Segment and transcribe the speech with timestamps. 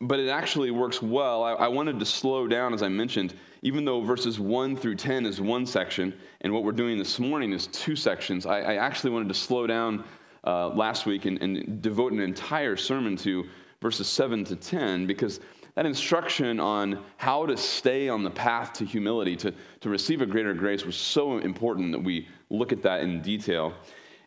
[0.00, 1.42] but it actually works well.
[1.42, 5.26] I, I, wanted to slow down, as I mentioned, even though verses 1 through 10
[5.26, 8.46] is one section, and what we're doing this morning is two sections.
[8.46, 10.04] I, I actually wanted to slow down
[10.44, 13.46] uh, last week and, and devote an entire sermon to
[13.80, 15.40] verses 7 to 10 because
[15.74, 20.26] that instruction on how to stay on the path to humility, to, to receive a
[20.26, 23.72] greater grace, was so important that we look at that in detail.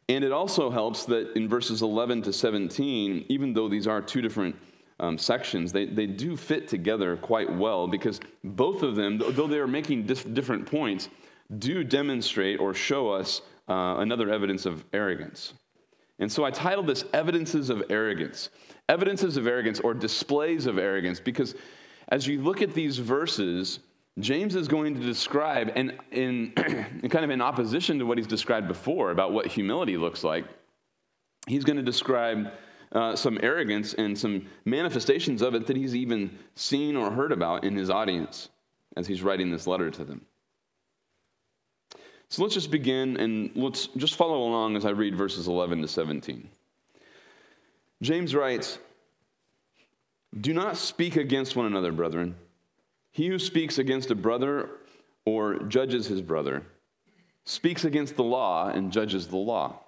[0.10, 4.22] And it also helps that in verses 11 to 17, even though these are two
[4.22, 4.56] different
[5.02, 9.58] um, sections, they, they do fit together quite well because both of them, though they
[9.58, 11.10] are making dif- different points,
[11.58, 15.54] do demonstrate or show us uh, another evidence of arrogance.
[16.20, 18.50] And so I titled this Evidences of Arrogance.
[18.88, 21.56] Evidences of Arrogance or Displays of Arrogance, because
[22.10, 23.80] as you look at these verses,
[24.20, 28.28] James is going to describe, and in, in kind of in opposition to what he's
[28.28, 30.46] described before about what humility looks like,
[31.48, 32.52] he's going to describe
[32.92, 37.64] uh, some arrogance and some manifestations of it that he's even seen or heard about
[37.64, 38.50] in his audience
[38.98, 40.22] as he's writing this letter to them.
[42.30, 45.88] So let's just begin and let's just follow along as I read verses 11 to
[45.88, 46.50] 17.
[48.02, 48.80] James writes,
[50.40, 52.36] Do not speak against one another, brethren.
[53.12, 54.70] He who speaks against a brother
[55.26, 56.64] or judges his brother
[57.46, 59.80] speaks against the law and judges the law.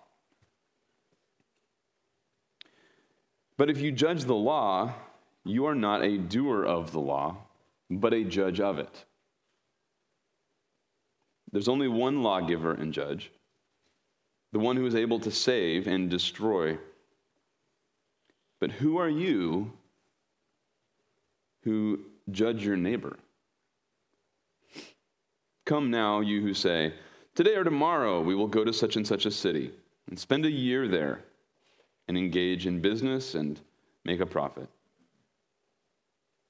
[3.58, 4.94] But if you judge the law,
[5.44, 7.38] you are not a doer of the law,
[7.90, 9.06] but a judge of it.
[11.52, 13.32] There's only one lawgiver and judge,
[14.52, 16.80] the one who is able to save and destroy.
[18.60, 19.74] But who are you
[21.64, 22.00] who
[22.32, 23.18] judge your neighbor?
[25.66, 26.94] Come now, you who say,
[27.36, 29.72] Today or tomorrow we will go to such and such a city
[30.10, 31.24] and spend a year there
[32.08, 33.60] and engage in business and
[34.06, 34.70] make a profit.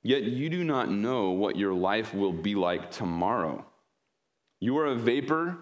[0.02, 3.66] Yet you do not know what your life will be like tomorrow.
[4.60, 5.58] You are a vapor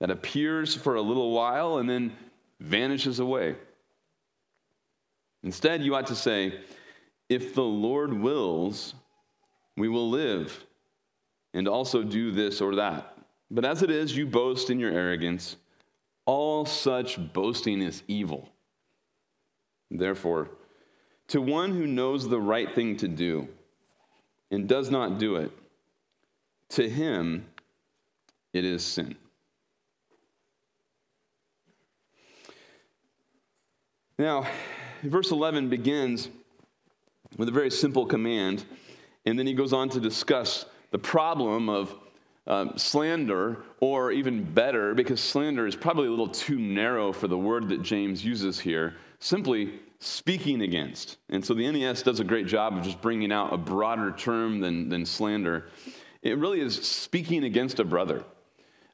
[0.00, 2.12] that appears for a little while and then
[2.60, 3.56] vanishes away.
[5.42, 6.60] Instead, you ought to say,
[7.28, 8.94] If the Lord wills,
[9.76, 10.64] we will live
[11.54, 13.16] and also do this or that.
[13.50, 15.56] But as it is, you boast in your arrogance.
[16.24, 18.48] All such boasting is evil.
[19.90, 20.50] Therefore,
[21.28, 23.48] to one who knows the right thing to do
[24.50, 25.50] and does not do it,
[26.70, 27.46] to him
[28.52, 29.16] it is sin.
[34.18, 34.46] Now,
[35.02, 36.30] verse 11 begins
[37.36, 38.64] with a very simple command,
[39.26, 41.94] and then he goes on to discuss the problem of
[42.46, 47.36] um, slander, or even better, because slander is probably a little too narrow for the
[47.36, 51.16] word that James uses here, simply speaking against.
[51.28, 54.60] And so the NAS does a great job of just bringing out a broader term
[54.60, 55.68] than, than slander.
[56.22, 58.24] It really is speaking against a brother.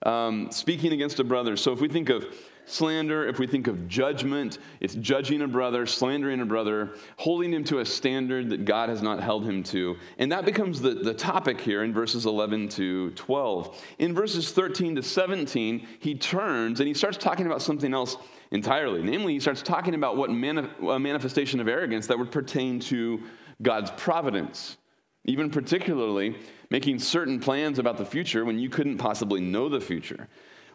[0.04, 1.56] Um, speaking against a brother.
[1.56, 2.26] So if we think of
[2.64, 7.64] slander, if we think of judgment, it's judging a brother, slandering a brother, holding him
[7.64, 9.96] to a standard that God has not held him to.
[10.18, 13.84] And that becomes the, the topic here in verses 11 to 12.
[13.98, 18.16] In verses 13 to 17, he turns and he starts talking about something else
[18.50, 19.02] entirely.
[19.02, 23.22] Namely, he starts talking about what a manifestation of arrogance that would pertain to
[23.60, 24.76] God's providence,
[25.24, 26.36] even particularly
[26.70, 30.28] making certain plans about the future when you couldn't possibly know the future.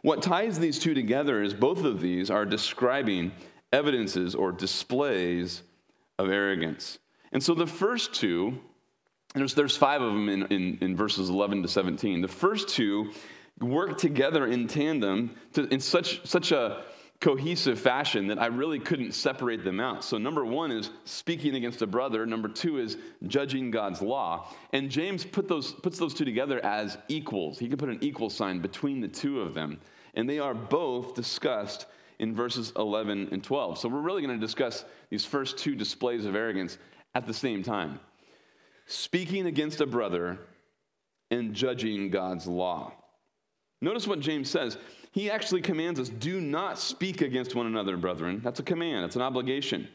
[0.07, 3.33] What ties these two together is both of these are describing
[3.73, 5.63] evidences or displays
[6.17, 6.97] of arrogance.
[7.33, 8.57] And so the first two,
[9.35, 12.21] there's, there's five of them in, in, in verses 11 to 17.
[12.21, 13.11] The first two
[13.59, 16.85] work together in tandem to, in such, such a
[17.19, 20.05] cohesive fashion that I really couldn't separate them out.
[20.05, 22.25] So, number one is speaking against a brother.
[22.25, 22.97] Number two is
[23.27, 24.53] judging God's law.
[24.71, 27.59] And James put those, puts those two together as equals.
[27.59, 29.81] He can put an equal sign between the two of them.
[30.17, 31.85] And they are both discussed
[32.19, 33.77] in verses 11 and 12.
[33.77, 36.77] So, we're really going to discuss these first two displays of arrogance
[37.15, 38.01] at the same time
[38.87, 40.39] speaking against a brother
[41.29, 42.93] and judging God's law.
[43.81, 44.77] Notice what James says
[45.11, 48.41] he actually commands us do not speak against one another, brethren.
[48.43, 49.87] That's a command, it's an obligation.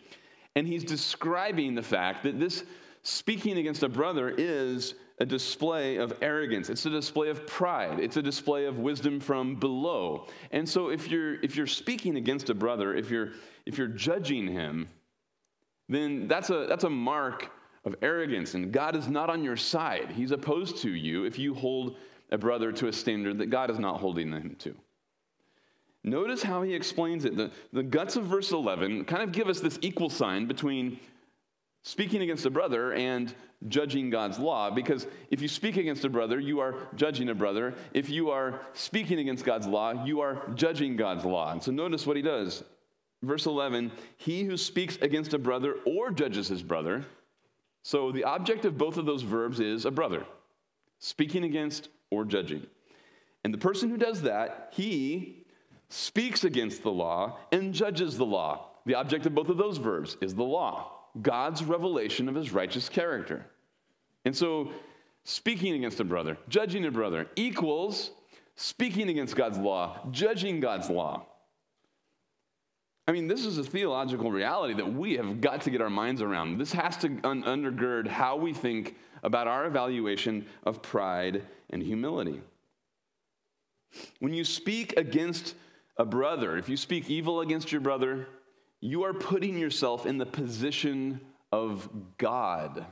[0.55, 2.65] And he's describing the fact that this
[3.03, 6.71] speaking against a brother is a display of arrogance.
[6.71, 8.01] It's a display of pride.
[8.01, 10.27] It's a display of wisdom from below.
[10.51, 13.31] And so if you're if you're speaking against a brother if you're
[13.67, 14.89] if you're judging him
[15.89, 17.51] then that's a that's a mark
[17.85, 18.55] of arrogance.
[18.55, 20.13] And god is not on your side.
[20.13, 21.97] He's opposed to you if you hold
[22.31, 24.75] a brother to a standard that god is not holding him to.
[26.05, 27.37] Notice how he explains it.
[27.37, 30.99] The, the guts of verse 11 kind of give us this equal sign between
[31.83, 33.35] speaking against a brother and
[33.69, 34.71] judging God's law.
[34.71, 37.75] Because if you speak against a brother, you are judging a brother.
[37.93, 41.53] If you are speaking against God's law, you are judging God's law.
[41.53, 42.63] And so notice what he does.
[43.23, 47.05] Verse 11 He who speaks against a brother or judges his brother.
[47.83, 50.25] So the object of both of those verbs is a brother,
[50.99, 52.67] speaking against or judging.
[53.45, 55.45] And the person who does that, he
[55.89, 58.69] speaks against the law and judges the law.
[58.87, 62.89] The object of both of those verbs is the law, God's revelation of his righteous
[62.89, 63.45] character.
[64.25, 64.71] And so,
[65.25, 68.11] speaking against a brother, judging a brother, equals
[68.57, 71.27] speaking against God's law, judging God's law.
[73.07, 76.23] I mean, this is a theological reality that we have got to get our minds
[76.23, 76.59] around.
[76.59, 78.95] This has to un- undergird how we think
[79.25, 82.41] about our evaluation of pride and humility.
[84.21, 85.55] When you speak against
[85.97, 88.29] a brother, if you speak evil against your brother,
[88.83, 91.21] you are putting yourself in the position
[91.53, 91.89] of
[92.19, 92.85] God.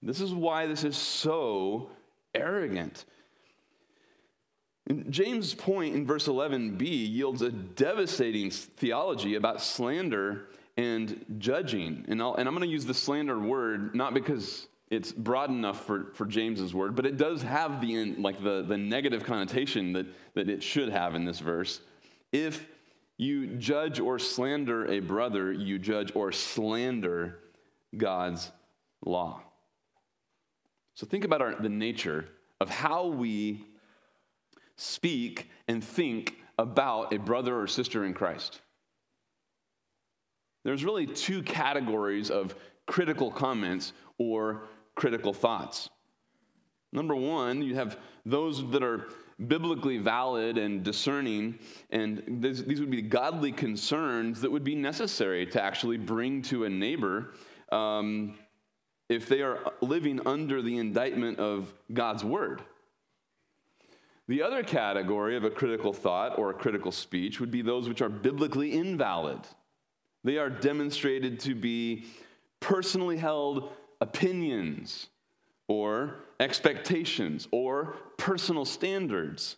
[0.00, 1.90] This is why this is so
[2.34, 3.04] arrogant.
[5.10, 10.46] James' point in verse 11b yields a devastating theology about slander
[10.78, 12.06] and judging.
[12.08, 16.12] And, i am going to use the slander word not because it's broad enough for,
[16.14, 20.48] for James's word, but it does have the, like the, the negative connotation that, that
[20.48, 21.82] it should have in this verse.
[22.32, 22.66] If
[23.18, 27.40] you judge or slander a brother, you judge or slander
[27.96, 28.50] God's
[29.04, 29.42] law.
[30.94, 32.28] So think about our, the nature
[32.60, 33.64] of how we
[34.76, 38.60] speak and think about a brother or sister in Christ.
[40.64, 42.54] There's really two categories of
[42.86, 44.62] critical comments or
[44.94, 45.88] critical thoughts.
[46.92, 49.08] Number one, you have those that are
[49.46, 51.58] biblically valid and discerning,
[51.90, 56.68] and these would be godly concerns that would be necessary to actually bring to a
[56.68, 57.34] neighbor
[57.70, 58.36] um,
[59.08, 62.62] if they are living under the indictment of God's word.
[64.26, 68.02] The other category of a critical thought or a critical speech would be those which
[68.02, 69.40] are biblically invalid.
[70.24, 72.06] They are demonstrated to be
[72.60, 75.08] personally held opinions
[75.68, 79.56] or expectations or personal standards.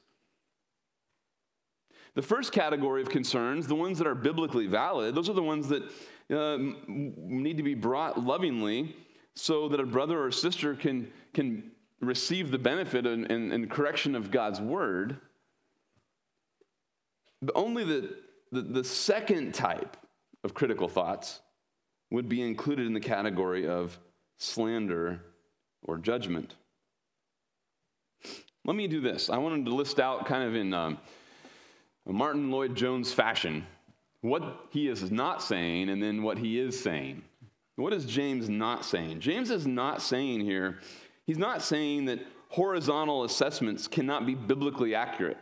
[2.14, 5.68] The first category of concerns, the ones that are biblically valid, those are the ones
[5.68, 5.84] that
[6.30, 6.58] uh,
[6.88, 8.96] need to be brought lovingly
[9.34, 11.70] so that a brother or sister can, can
[12.00, 15.18] receive the benefit and, and, and correction of God's word.
[17.40, 18.16] But only the,
[18.50, 19.96] the, the second type
[20.42, 21.40] of critical thoughts
[22.10, 23.98] would be included in the category of
[24.36, 25.22] slander
[25.82, 26.54] or judgment.
[28.64, 29.30] Let me do this.
[29.30, 30.98] I wanted to list out, kind of in um,
[32.06, 33.66] Martyn Lloyd-Jones fashion,
[34.20, 37.22] what he is not saying and then what he is saying.
[37.76, 39.20] What is James not saying?
[39.20, 40.78] James is not saying here
[41.30, 42.18] He's not saying that
[42.48, 45.36] horizontal assessments cannot be biblically accurate.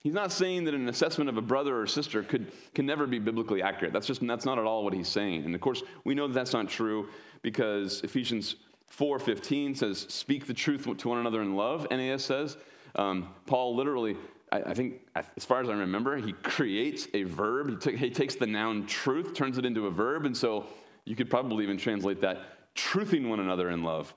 [0.00, 3.18] He's not saying that an assessment of a brother or sister could, can never be
[3.18, 3.94] biblically accurate.
[3.94, 5.46] That's just that's not at all what he's saying.
[5.46, 7.08] And of course, we know that that's not true
[7.40, 8.56] because Ephesians
[8.90, 12.56] 4:15 says, "Speak the truth to one another in love." NAS says.
[12.94, 14.16] Um, Paul literally,
[14.50, 17.70] I, I, think, as far as I remember, he creates a verb.
[17.70, 20.66] He, t- he takes the noun truth, turns it into a verb, and so
[21.04, 24.14] you could probably even translate that truthing one another in love.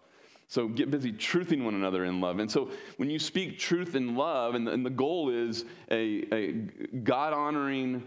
[0.48, 2.40] So get busy truthing one another in love.
[2.40, 6.26] And so when you speak truth in love, and the, and the goal is a,
[6.32, 6.52] a
[7.04, 8.06] God honoring,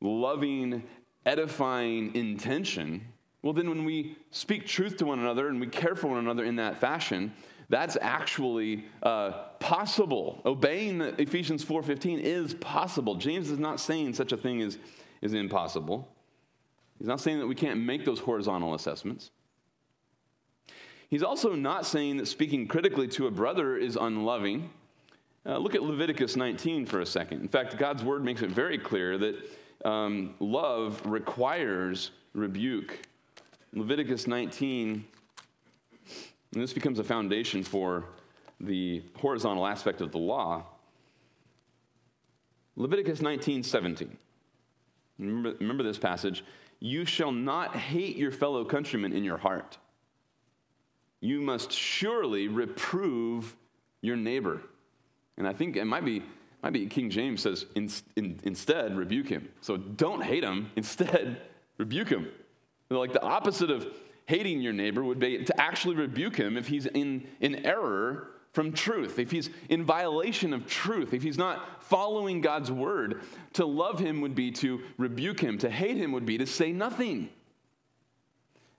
[0.00, 0.84] loving,
[1.26, 3.04] edifying intention,
[3.42, 6.44] well, then when we speak truth to one another and we care for one another
[6.44, 7.32] in that fashion,
[7.70, 9.30] that's actually uh,
[9.60, 10.42] possible.
[10.44, 13.14] Obeying Ephesians 4.15 is possible.
[13.14, 14.78] James is not saying such a thing is,
[15.22, 16.08] is impossible.
[16.98, 19.30] He's not saying that we can't make those horizontal assessments.
[21.08, 24.70] He's also not saying that speaking critically to a brother is unloving.
[25.46, 27.40] Uh, look at Leviticus 19 for a second.
[27.40, 29.36] In fact, God's word makes it very clear that
[29.84, 32.98] um, love requires rebuke.
[33.74, 35.04] Leviticus 19,
[36.52, 38.04] and this becomes a foundation for
[38.58, 40.64] the horizontal aspect of the law.
[42.76, 44.16] Leviticus 19, 17.
[45.18, 46.44] Remember, remember this passage.
[46.80, 49.78] You shall not hate your fellow countrymen in your heart
[51.20, 53.54] you must surely reprove
[54.00, 54.62] your neighbor.
[55.36, 56.22] And I think it might be,
[56.62, 59.48] might be King James says, in, in, instead, rebuke him.
[59.60, 61.42] So don't hate him, instead,
[61.78, 62.28] rebuke him.
[62.90, 63.86] Like the opposite of
[64.26, 68.72] hating your neighbor would be to actually rebuke him if he's in, in error from
[68.72, 73.22] truth, if he's in violation of truth, if he's not following God's word.
[73.54, 76.72] To love him would be to rebuke him, to hate him would be to say
[76.72, 77.30] nothing.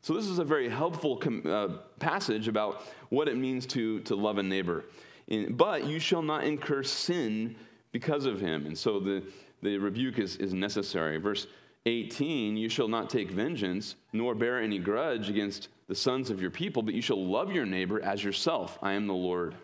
[0.02, 1.68] So, this is a very helpful com- uh,
[2.00, 4.86] passage about what it means to, to love a neighbor.
[5.28, 7.56] In, but you shall not incur sin
[7.92, 8.66] because of him.
[8.66, 9.24] And so the,
[9.62, 11.18] the rebuke is, is necessary.
[11.18, 11.48] Verse
[11.86, 16.52] 18 You shall not take vengeance, nor bear any grudge against the sons of your
[16.52, 18.78] people, but you shall love your neighbor as yourself.
[18.82, 19.56] I am the Lord.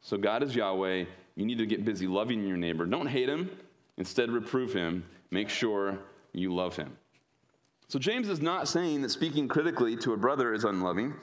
[0.00, 1.04] So, God is Yahweh.
[1.36, 2.84] You need to get busy loving your neighbor.
[2.84, 3.50] Don't hate him,
[3.96, 5.04] instead, reprove him.
[5.30, 5.98] Make sure
[6.32, 6.96] you love him.
[7.88, 11.14] So, James is not saying that speaking critically to a brother is unloving.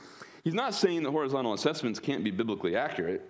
[0.43, 3.23] He's not saying that horizontal assessments can't be biblically accurate.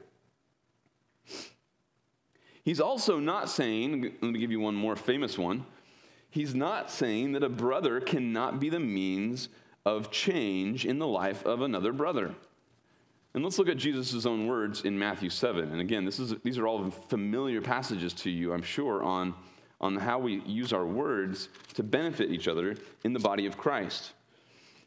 [2.63, 5.65] He's also not saying, let me give you one more famous one.
[6.31, 9.49] He's not saying that a brother cannot be the means
[9.85, 12.33] of change in the life of another brother.
[13.33, 15.71] And let's look at Jesus' own words in Matthew 7.
[15.71, 19.35] And again, this is, these are all familiar passages to you, I'm sure, on
[19.81, 24.13] on how we use our words to benefit each other in the body of Christ.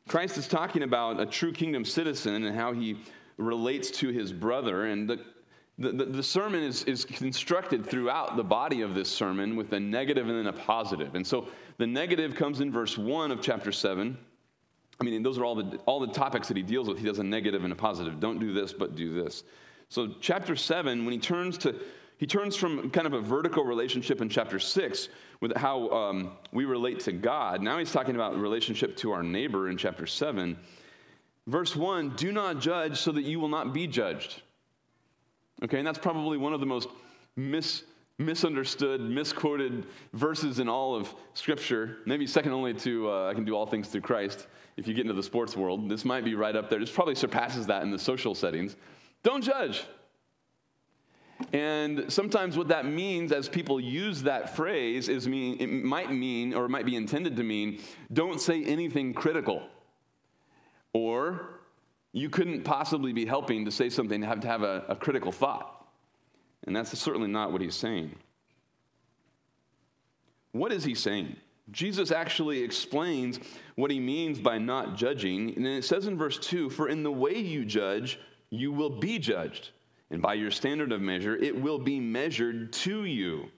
[0.09, 2.99] Christ is talking about a true kingdom citizen and how he
[3.37, 4.87] relates to his brother.
[4.87, 5.21] And the,
[5.79, 10.29] the, the, sermon is, is constructed throughout the body of this sermon with a negative
[10.29, 11.17] and then a positive.
[11.17, 14.17] And so the negative comes in verse 1 of chapter 7.
[15.01, 16.99] I mean, those are all the, all the topics that he deals with.
[16.99, 18.21] He does a negative and a positive.
[18.21, 19.43] Don't do this, but do this.
[19.89, 21.75] So, chapter 7, when he turns to
[22.17, 25.09] he turns from kind of a vertical relationship in chapter 6
[25.41, 27.61] with how um, we relate to God.
[27.61, 30.57] Now he's talking about relationship to our neighbor in chapter 7.
[31.49, 34.43] Verse 1 Do not judge so that you will not be judged.
[35.65, 36.91] Okay, and that's probably one of the most
[37.37, 37.85] mis-
[38.19, 41.97] misunderstood, misquoted verses in all of Scripture.
[42.05, 44.47] Maybe second only to uh, I can do all things through Christ.
[44.77, 46.79] If you get into the sports world, this might be right up there.
[46.79, 48.77] This probably surpasses that in the social settings.
[49.23, 49.85] Don't judge.
[51.55, 56.53] And sometimes what that means as people use that phrase is mean it might mean
[56.53, 57.81] or it might be intended to mean
[58.13, 59.63] don't say anything critical.
[60.93, 61.61] Or
[62.15, 65.33] you couldn't possibly be helping to say something to have to have a, a critical
[65.33, 65.87] thought.
[66.67, 68.15] And that's certainly not what he's saying.
[70.53, 71.37] What is he saying?
[71.71, 73.41] Jesus actually explains
[73.75, 75.55] what he means by not judging.
[75.57, 78.19] And it says in verse 2 For in the way you judge,
[78.49, 79.71] you will be judged
[80.15, 83.51] and by your standard of measure, it will be measured to you.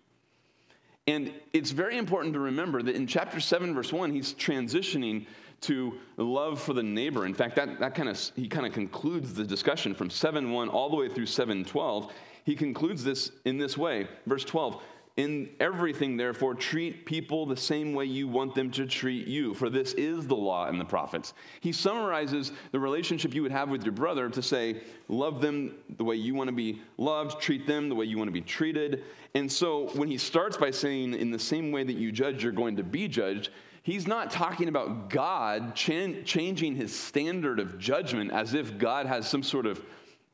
[1.07, 5.27] And it's very important to remember that in chapter 7, verse 1, he's transitioning
[5.67, 7.27] to love for the neighbor.
[7.27, 10.91] In fact, that, that kind of he kind of concludes the discussion from 7:1 all
[10.91, 12.11] the way through 7:12.
[12.45, 14.07] He concludes this in this way.
[14.27, 14.81] Verse 12,
[15.17, 19.71] in everything, therefore, treat people the same way you want them to treat you, for
[19.71, 21.33] this is the law and the prophets.
[21.61, 26.05] He summarizes the relationship you would have with your brother to say, love them the
[26.05, 29.05] way you want to be loved, treat them the way you want to be treated.
[29.35, 32.53] And so when he starts by saying, in the same way that you judge, you're
[32.53, 33.49] going to be judged,
[33.87, 39.29] he's not talking about God ch- changing his standard of judgment as if God has
[39.31, 39.81] some sort of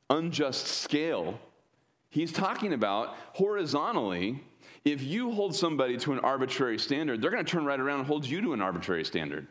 [0.09, 1.39] unjust scale.
[2.09, 4.43] He's talking about horizontally
[4.87, 8.09] if you hold somebody to an arbitrary standard, they're going to turn right around and
[8.09, 9.47] hold you to an arbitrary standard.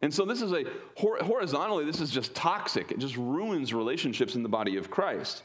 [0.00, 0.64] And so this is a
[0.96, 2.92] horizontally, this is just toxic.
[2.92, 5.42] It just ruins relationships in the body of Christ.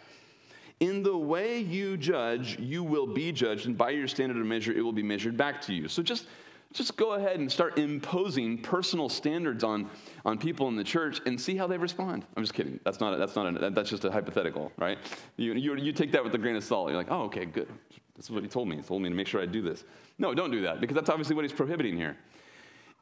[0.80, 4.72] In the way you judge, you will be judged, and by your standard of measure,
[4.72, 5.88] it will be measured back to you.
[5.88, 6.28] So just
[6.74, 9.90] just go ahead and start imposing personal standards on,
[10.26, 12.26] on people in the church and see how they respond.
[12.36, 12.80] I'm just kidding.
[12.84, 14.98] That's not a, that's not a, that's just a hypothetical, right?
[15.38, 16.90] You, you, you take that with a grain of salt.
[16.90, 17.70] You're like, oh, okay, good.
[18.16, 18.76] This is what he told me.
[18.76, 19.84] He told me to make sure I do this.
[20.18, 22.18] No, don't do that because that's obviously what he's prohibiting here.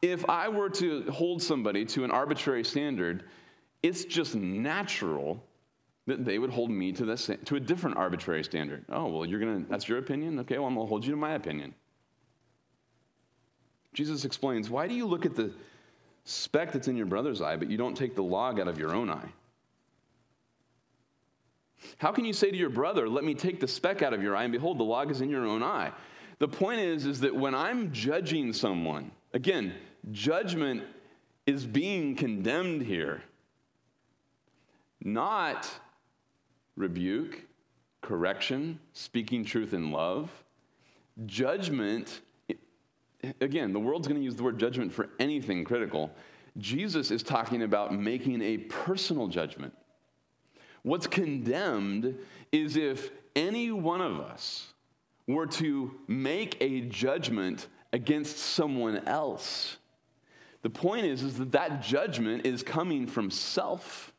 [0.02, 3.26] If I were to hold somebody to an arbitrary standard,
[3.84, 5.44] it's just natural
[6.08, 8.86] that they would hold me to, this, to a different arbitrary standard.
[8.90, 10.40] Oh, well, you're going to, that's your opinion?
[10.40, 11.76] Okay, well, I'm going to hold you to my opinion.
[13.94, 15.52] Jesus explains, Why do you look at the
[16.24, 18.94] speck that's in your brother's eye, but you don't take the log out of your
[18.94, 19.30] own eye?
[21.98, 24.36] How can you say to your brother, Let me take the speck out of your
[24.36, 25.92] eye, and behold, the log is in your own eye?
[26.40, 29.74] The point is, is that when I'm judging someone, again,
[30.12, 30.84] judgment
[31.46, 33.24] is being condemned here,
[35.04, 35.70] not
[36.76, 37.44] rebuke,
[38.02, 40.32] correction, speaking truth in love.
[41.26, 42.22] Judgment
[43.40, 46.12] again, the world's going to use the word judgment for anything critical.
[46.58, 49.74] Jesus is talking about making a personal judgment.
[50.84, 52.18] What's condemned
[52.52, 54.74] is if any one of us
[55.28, 59.78] were to make a judgment against someone else.
[60.62, 64.11] The point is, is that that judgment is coming from self.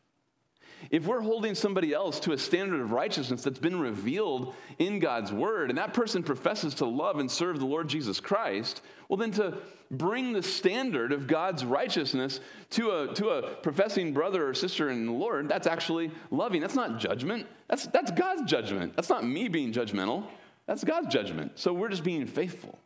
[0.91, 5.33] If we're holding somebody else to a standard of righteousness that's been revealed in God's
[5.33, 9.31] word, and that person professes to love and serve the Lord Jesus Christ, well, then
[9.33, 9.59] to
[9.91, 15.07] bring the standard of God's righteousness to a, to a professing brother or sister in
[15.07, 16.61] the Lord, that's actually loving.
[16.61, 17.47] That's not judgment.
[17.69, 18.97] That's, that's God's judgment.
[18.97, 20.25] That's not me being judgmental.
[20.67, 21.59] That's God's judgment.
[21.59, 22.79] So we're just being faithful.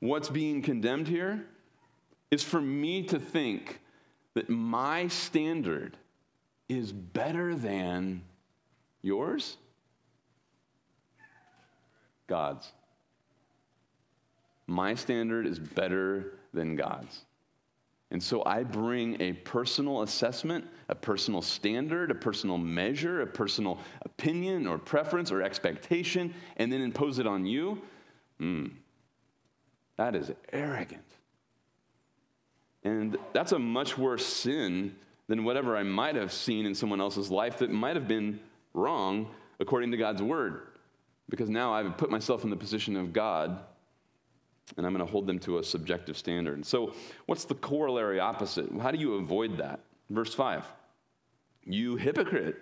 [0.00, 1.44] What's being condemned here
[2.30, 3.80] is for me to think
[4.34, 5.96] that my standard
[6.68, 8.22] is better than
[9.02, 9.56] yours?
[12.26, 12.72] God's.
[14.66, 17.24] My standard is better than God's.
[18.10, 23.78] And so I bring a personal assessment, a personal standard, a personal measure, a personal
[24.02, 27.82] opinion or preference or expectation, and then impose it on you.
[28.40, 28.70] Mm,
[29.96, 31.02] that is arrogant.
[32.84, 34.94] And that's a much worse sin
[35.26, 38.40] than whatever I might have seen in someone else's life that might have been
[38.72, 39.28] wrong
[39.60, 40.68] according to God's word.
[41.28, 43.58] Because now I've put myself in the position of God
[44.76, 46.64] and I'm going to hold them to a subjective standard.
[46.64, 46.94] So,
[47.26, 48.70] what's the corollary opposite?
[48.80, 49.80] How do you avoid that?
[50.10, 50.64] Verse 5
[51.64, 52.56] You hypocrite,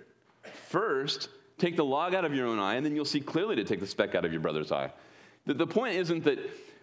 [0.68, 1.28] first
[1.58, 3.80] take the log out of your own eye, and then you'll see clearly to take
[3.80, 4.90] the speck out of your brother's eye.
[5.46, 6.38] The, the point isn't that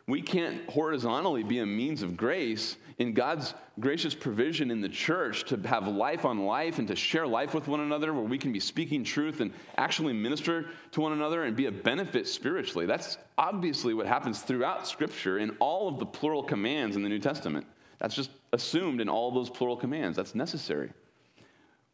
[0.07, 5.45] we can't horizontally be a means of grace in God's gracious provision in the church
[5.45, 8.51] to have life on life and to share life with one another where we can
[8.51, 12.85] be speaking truth and actually minister to one another and be a benefit spiritually.
[12.85, 17.19] That's obviously what happens throughout Scripture in all of the plural commands in the New
[17.19, 17.65] Testament.
[17.99, 20.17] That's just assumed in all those plural commands.
[20.17, 20.91] That's necessary.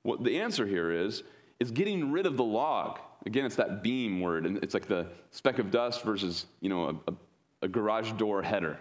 [0.01, 1.21] What the answer here is,
[1.59, 2.99] is getting rid of the log.
[3.27, 7.01] Again, it's that beam word, and it's like the speck of dust versus, you know,
[7.07, 7.15] a, a,
[7.63, 8.79] a garage door header.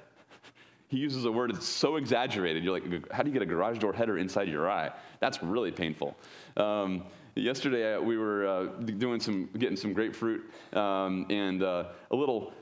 [0.95, 2.63] He uses a word that's so exaggerated.
[2.63, 4.93] You're like, how do you get a garage door header inside your eye?
[5.19, 6.17] That's really painful.
[6.57, 12.15] Um, yesterday uh, we were uh, doing some, getting some grapefruit, um, and uh, a
[12.15, 12.53] little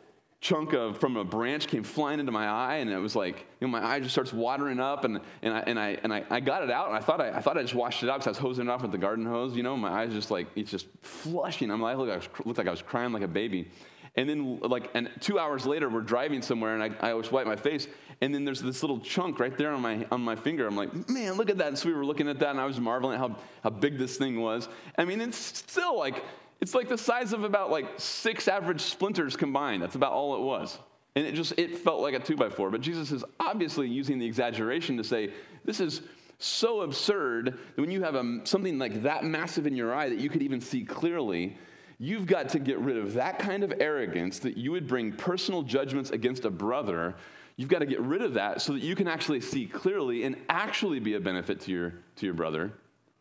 [0.41, 3.67] chunk of from a branch came flying into my eye, and it was like, you
[3.67, 6.41] know, my eye just starts watering up, and, and, I, and, I, and I, I
[6.41, 8.29] got it out, and I thought I, I thought I just washed it out because
[8.29, 9.55] I was hosing it off with the garden hose.
[9.55, 11.71] You know, my eyes just like, it's just flushing.
[11.71, 13.71] I'm like, I looked, looked like I was crying like a baby.
[14.15, 17.47] And then, like, and two hours later, we're driving somewhere, and I, I always wipe
[17.47, 17.89] my face,
[18.21, 20.67] and then there's this little chunk right there on my on my finger.
[20.67, 21.69] I'm like, man, look at that!
[21.69, 23.97] And so we were looking at that, and I was marveling at how how big
[23.97, 24.69] this thing was.
[24.99, 26.23] I mean, it's still like
[26.61, 29.83] it's like the size of about like six average splinters combined.
[29.83, 30.79] That's about all it was.
[31.17, 32.71] And it just it felt like a two by four.
[32.71, 35.33] But Jesus is obviously using the exaggeration to say
[35.65, 36.03] this is
[36.39, 40.19] so absurd that when you have a, something like that massive in your eye that
[40.19, 41.57] you could even see clearly
[42.03, 45.63] You've got to get rid of that kind of arrogance that you would bring personal
[45.63, 47.15] judgments against a brother.
[47.57, 50.35] You've got to get rid of that so that you can actually see clearly and
[50.49, 52.73] actually be a benefit to your, to your brother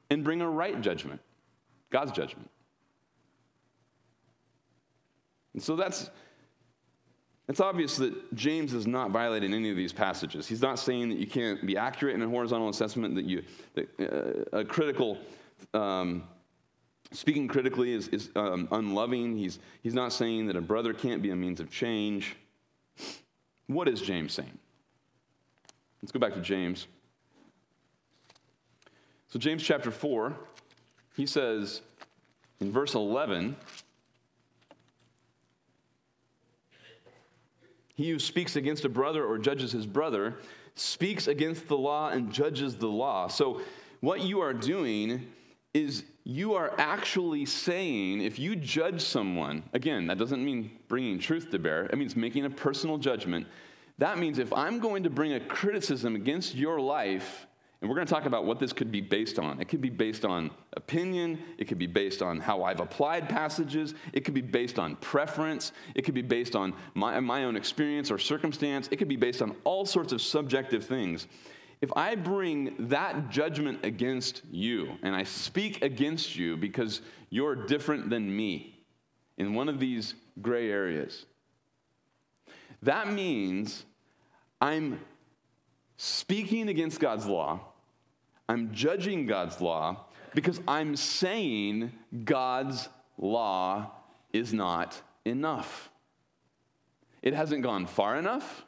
[0.09, 1.21] and bring a right judgment,
[1.91, 2.49] God's judgment.
[5.53, 6.09] And so that's,
[7.47, 10.47] it's obvious that James is not violating any of these passages.
[10.47, 13.43] He's not saying that you can't be accurate in a horizontal assessment, that you,
[13.75, 13.89] that,
[14.51, 15.19] uh, a critical
[15.75, 16.23] um,
[17.11, 19.37] Speaking critically is, is um, unloving.
[19.37, 22.35] He's, he's not saying that a brother can't be a means of change.
[23.67, 24.57] What is James saying?
[26.01, 26.87] Let's go back to James.
[29.27, 30.35] So, James chapter 4,
[31.15, 31.81] he says
[32.59, 33.55] in verse 11,
[37.95, 40.37] He who speaks against a brother or judges his brother
[40.75, 43.27] speaks against the law and judges the law.
[43.27, 43.61] So,
[43.99, 45.27] what you are doing
[45.73, 51.49] is you are actually saying, if you judge someone, again, that doesn't mean bringing truth
[51.51, 53.47] to bear, it means making a personal judgment.
[53.97, 57.47] That means if I'm going to bring a criticism against your life,
[57.81, 59.59] and we're going to talk about what this could be based on.
[59.59, 61.39] It could be based on opinion.
[61.57, 63.95] It could be based on how I've applied passages.
[64.13, 65.71] It could be based on preference.
[65.95, 68.87] It could be based on my, my own experience or circumstance.
[68.91, 71.27] It could be based on all sorts of subjective things
[71.81, 78.09] if I bring that judgment against you and I speak against you because you're different
[78.11, 78.83] than me
[79.37, 81.25] in one of these gray areas,
[82.83, 83.83] that means
[84.59, 84.99] I'm
[85.97, 87.59] speaking against God's law,
[88.47, 91.91] I'm judging God's law because I'm saying
[92.23, 93.91] God's law
[94.31, 95.89] is not enough.
[97.21, 98.65] It hasn't gone far enough,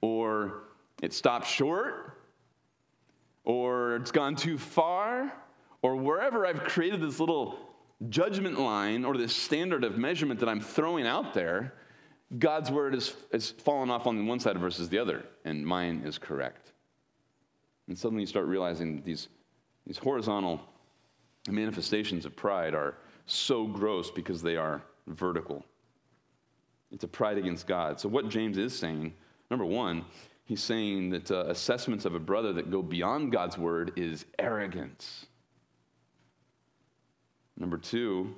[0.00, 0.62] or
[1.00, 2.16] it stopped short,
[3.44, 5.32] or it's gone too far,
[5.82, 7.58] or wherever I've created this little
[8.08, 11.74] judgment line or this standard of measurement that I'm throwing out there,
[12.38, 16.16] God's word is, is fallen off on one side versus the other, and mine is
[16.16, 16.72] correct.
[17.88, 19.28] And suddenly you start realizing these,
[19.86, 20.60] these horizontal
[21.48, 25.64] manifestations of pride are so gross because they are vertical.
[26.92, 27.98] It's a pride against God.
[28.00, 29.14] So, what James is saying,
[29.50, 30.04] number one,
[30.50, 35.26] he's saying that uh, assessments of a brother that go beyond God's word is arrogance.
[37.56, 38.34] Number two,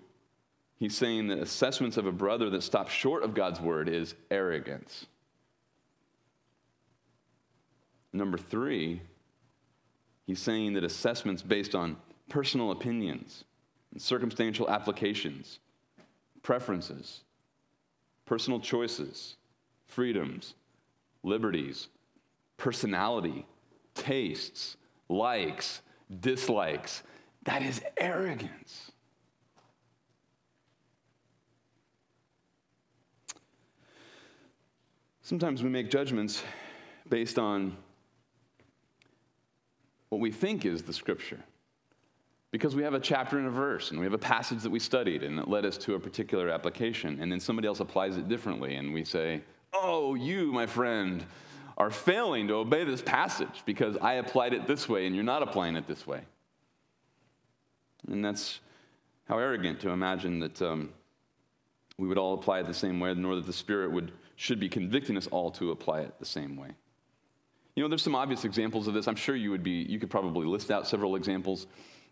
[0.77, 5.07] he's saying that assessments of a brother that stop short of God's word is arrogance.
[8.13, 9.01] Number three,
[10.27, 11.97] he's saying that assessments based on
[12.29, 13.45] personal opinions
[13.91, 15.61] and circumstantial applications,
[16.43, 17.23] preferences,
[18.27, 19.37] personal choices,
[19.87, 20.53] freedoms,
[21.23, 21.89] liberties,
[22.63, 23.45] personality,
[23.97, 24.77] tastes,
[25.09, 25.83] likes,
[26.21, 27.03] dislikes,
[27.43, 28.93] that is arrogance.
[35.23, 36.45] Sometimes we make judgments
[37.09, 37.77] based on
[40.11, 41.41] what we think is the scripture.
[42.53, 44.79] Because we have a chapter and a verse, and we have a passage that we
[44.79, 48.29] studied, and it led us to a particular application, and then somebody else applies it
[48.29, 51.25] differently, and we say, Oh, you, my friend,
[51.77, 55.43] are failing to obey this passage because I applied it this way, and you're not
[55.43, 56.23] applying it this way.
[58.09, 58.61] And that's
[59.29, 60.91] how arrogant to imagine that um,
[61.99, 64.69] we would all apply it the same way, nor that the Spirit would should be
[64.69, 66.69] convicting us all to apply it the same way.
[67.77, 69.07] You know, there's some obvious examples of this.
[69.07, 71.67] I'm sure you would be, you could probably list out several examples.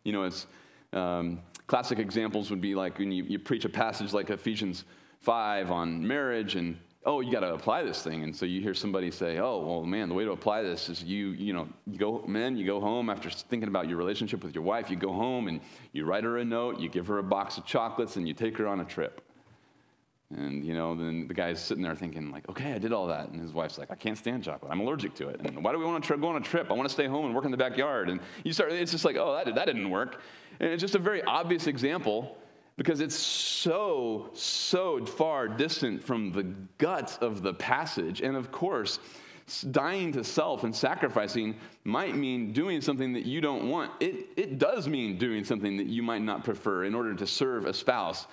[0.04, 0.46] You know, as
[0.92, 4.84] um, classic examples would be like when you, you preach a passage like Ephesians
[5.20, 8.74] 5 on marriage and oh you got to apply this thing and so you hear
[8.74, 11.98] somebody say oh well man the way to apply this is you you know you
[11.98, 15.12] go men you go home after thinking about your relationship with your wife you go
[15.12, 15.60] home and
[15.92, 18.56] you write her a note you give her a box of chocolates and you take
[18.56, 19.22] her on a trip
[20.36, 23.30] and, you know, then the guy's sitting there thinking, like, okay, I did all that.
[23.30, 24.70] And his wife's like, I can't stand chocolate.
[24.70, 25.40] I'm allergic to it.
[25.40, 26.70] And why do we want to go on a trip?
[26.70, 28.08] I want to stay home and work in the backyard.
[28.08, 30.20] And you start, it's just like, oh, that, that didn't work.
[30.60, 32.36] And it's just a very obvious example
[32.80, 36.44] because it's so, so far distant from the
[36.78, 38.22] guts of the passage.
[38.22, 39.00] And of course,
[39.70, 43.92] dying to self and sacrificing might mean doing something that you don't want.
[44.00, 47.66] It, it does mean doing something that you might not prefer in order to serve
[47.66, 48.26] a spouse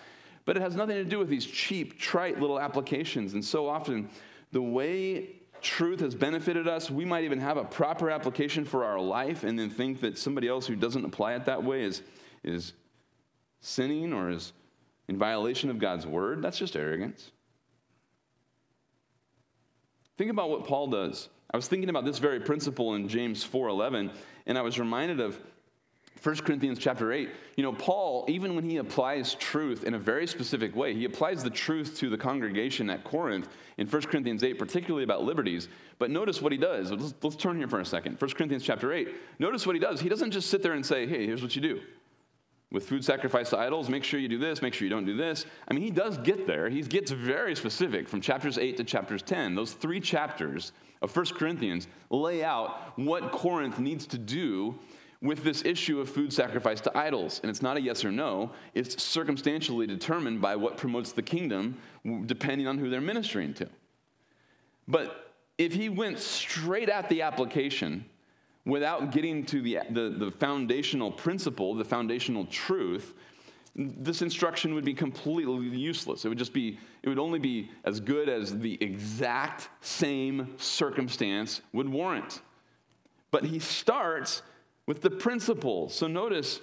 [0.45, 3.33] but it has nothing to do with these cheap, trite little applications.
[3.33, 4.07] And so often,
[4.53, 5.31] the way
[5.61, 9.59] truth has benefited us, we might even have a proper application for our life and
[9.59, 12.01] then think that somebody else who doesn't apply it that way is,
[12.45, 12.71] is
[13.59, 14.53] sinning or is
[15.07, 16.41] in violation of God's word.
[16.41, 17.31] That's just arrogance.
[20.17, 21.29] Think about what Paul does.
[21.51, 24.11] I was thinking about this very principle in James 4:11
[24.45, 25.39] and I was reminded of
[26.23, 30.25] 1 Corinthians chapter 8, you know, Paul, even when he applies truth in a very
[30.25, 34.57] specific way, he applies the truth to the congregation at Corinth in 1 Corinthians 8,
[34.57, 35.69] particularly about liberties.
[35.99, 36.91] But notice what he does.
[36.91, 38.19] Let's, let's turn here for a second.
[38.19, 39.09] 1 Corinthians chapter 8.
[39.39, 40.01] Notice what he does.
[40.01, 41.81] He doesn't just sit there and say, hey, here's what you do.
[42.71, 45.15] With food sacrificed to idols, make sure you do this, make sure you don't do
[45.15, 45.45] this.
[45.69, 46.69] I mean, he does get there.
[46.69, 49.55] He gets very specific from chapters 8 to chapters 10.
[49.55, 54.77] Those three chapters of 1 Corinthians lay out what Corinth needs to do
[55.21, 57.39] with this issue of food sacrifice to idols.
[57.41, 61.77] And it's not a yes or no, it's circumstantially determined by what promotes the kingdom,
[62.25, 63.69] depending on who they're ministering to.
[64.87, 68.05] But if he went straight at the application
[68.67, 73.13] without getting to the, the, the foundational principle, the foundational truth,
[73.75, 76.25] this instruction would be completely useless.
[76.25, 81.61] It would just be, it would only be as good as the exact same circumstance
[81.71, 82.41] would warrant.
[83.31, 84.41] But he starts
[84.85, 85.89] with the principle.
[85.89, 86.59] So notice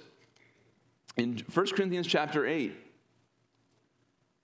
[1.17, 2.73] in 1 Corinthians chapter 8.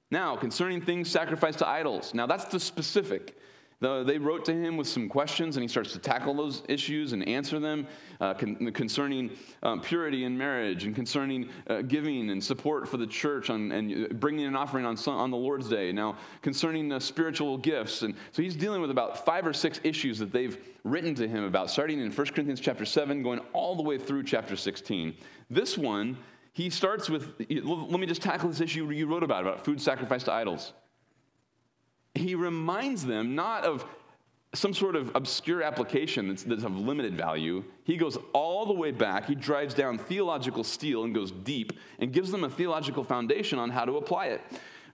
[0.09, 2.13] Now, concerning things sacrificed to idols.
[2.13, 3.37] Now, that's the specific.
[3.81, 7.27] They wrote to him with some questions, and he starts to tackle those issues and
[7.27, 7.87] answer them
[8.19, 9.31] uh, con- concerning
[9.63, 14.19] um, purity in marriage and concerning uh, giving and support for the church on, and
[14.19, 15.91] bringing an offering on, on the Lord's Day.
[15.91, 18.03] Now, concerning uh, spiritual gifts.
[18.03, 21.43] And so he's dealing with about five or six issues that they've written to him
[21.43, 25.15] about, starting in 1 Corinthians chapter 7, going all the way through chapter 16.
[25.49, 26.17] This one,
[26.53, 30.25] he starts with let me just tackle this issue you wrote about, about food sacrificed
[30.25, 30.73] to idols
[32.15, 33.85] he reminds them not of
[34.53, 37.63] some sort of obscure application that's, that's, of limited value.
[37.85, 39.25] He goes all the way back.
[39.25, 43.69] He drives down theological steel and goes deep and gives them a theological foundation on
[43.69, 44.41] how to apply it.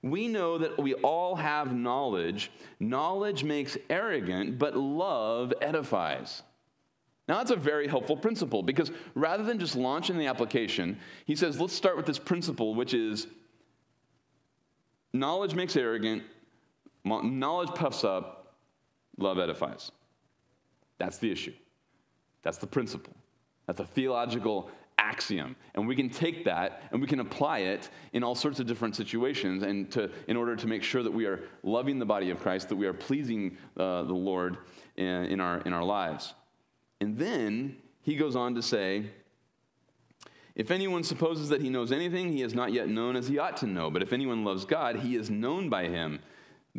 [0.03, 2.51] We know that we all have knowledge.
[2.79, 6.43] Knowledge makes arrogant, but love edifies.
[7.27, 11.59] Now, that's a very helpful principle because rather than just launching the application, he says,
[11.59, 13.27] let's start with this principle, which is
[15.13, 16.23] knowledge makes arrogant,
[17.07, 18.55] Knowledge puffs up,
[19.17, 19.91] love edifies.
[20.97, 21.53] That's the issue.
[22.43, 23.13] That's the principle.
[23.65, 25.55] That's a theological axiom.
[25.75, 28.95] And we can take that and we can apply it in all sorts of different
[28.95, 32.39] situations and to, in order to make sure that we are loving the body of
[32.39, 34.57] Christ, that we are pleasing uh, the Lord
[34.95, 36.33] in, in, our, in our lives.
[36.99, 39.05] And then he goes on to say,
[40.55, 43.57] if anyone supposes that he knows anything, he has not yet known as he ought
[43.57, 43.91] to know.
[43.91, 46.19] But if anyone loves God, he is known by him.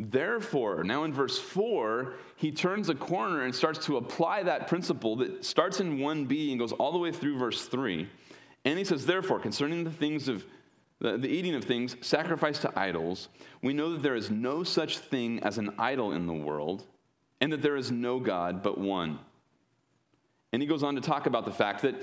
[0.01, 5.17] Therefore, now in verse 4, he turns a corner and starts to apply that principle
[5.17, 8.07] that starts in 1b and goes all the way through verse 3.
[8.63, 10.45] And he says, Therefore, concerning the things of
[10.99, 13.27] the, the eating of things sacrificed to idols,
[13.61, 16.85] we know that there is no such thing as an idol in the world,
[17.41, 19.19] and that there is no God but one.
[20.53, 21.95] And he goes on to talk about the fact that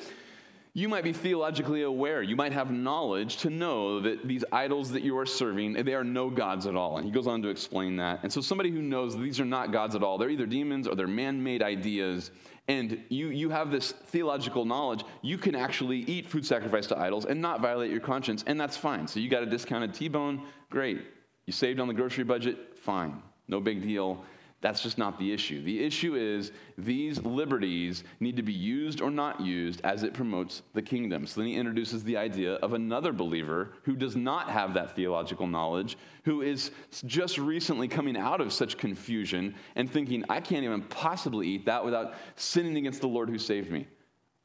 [0.76, 2.20] you might be theologically aware.
[2.20, 6.04] You might have knowledge to know that these idols that you are serving, they are
[6.04, 6.98] no gods at all.
[6.98, 8.20] And he goes on to explain that.
[8.22, 10.94] And so somebody who knows these are not gods at all, they're either demons or
[10.94, 12.30] they're man-made ideas,
[12.68, 17.24] and you, you have this theological knowledge, you can actually eat food sacrificed to idols
[17.24, 19.08] and not violate your conscience, and that's fine.
[19.08, 21.00] So you got a discounted T-bone, great.
[21.46, 23.22] You saved on the grocery budget, fine.
[23.48, 24.22] No big deal.
[24.62, 25.62] That's just not the issue.
[25.62, 30.62] The issue is these liberties need to be used or not used as it promotes
[30.72, 31.26] the kingdom.
[31.26, 35.46] So then he introduces the idea of another believer who does not have that theological
[35.46, 36.70] knowledge, who is
[37.04, 41.84] just recently coming out of such confusion and thinking, I can't even possibly eat that
[41.84, 43.86] without sinning against the Lord who saved me.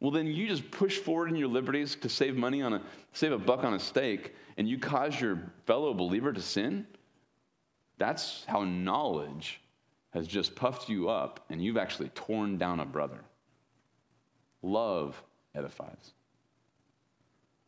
[0.01, 2.81] Well, then you just push forward in your liberties to save money on a
[3.13, 6.87] save a buck on a steak, and you cause your fellow believer to sin.
[7.97, 9.60] That's how knowledge
[10.11, 13.19] has just puffed you up and you've actually torn down a brother.
[14.61, 15.21] Love
[15.55, 16.13] edifies.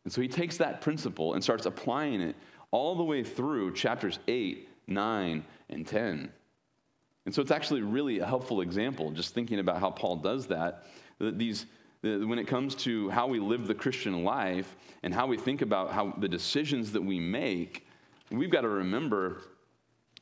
[0.04, 2.36] And so he takes that principle and starts applying it
[2.70, 6.30] all the way through chapters 8, 9, and 10.
[7.24, 10.84] And so it's actually really a helpful example, just thinking about how Paul does that.
[11.18, 11.64] that These,
[12.02, 15.92] when it comes to how we live the Christian life and how we think about
[15.92, 17.86] how the decisions that we make,
[18.30, 19.40] we've got to remember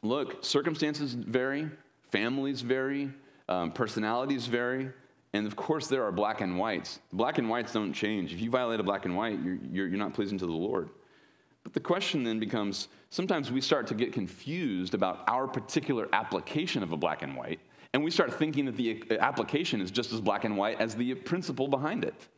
[0.03, 1.71] look, circumstances vary,
[2.12, 3.11] Families vary,
[3.48, 4.90] um, personalities vary,
[5.33, 7.01] and of course, there are black and whites.
[7.12, 8.35] Black and whites don't change.
[8.35, 10.90] If you violate a black and white, you're, you're, you're not pleasing to the Lord.
[11.64, 16.83] But the question then becomes sometimes we start to get confused about our particular application
[16.83, 17.61] of a black and white,
[17.94, 21.14] and we start thinking that the application is just as black and white as the
[21.14, 22.29] principle behind it.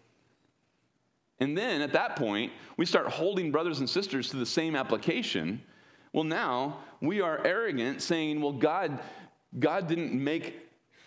[1.40, 5.62] And then at that point, we start holding brothers and sisters to the same application.
[6.12, 9.00] Well, now we are arrogant, saying, well, God
[9.58, 10.56] God didn't make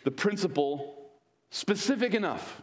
[0.03, 1.09] the principle
[1.49, 2.61] specific enough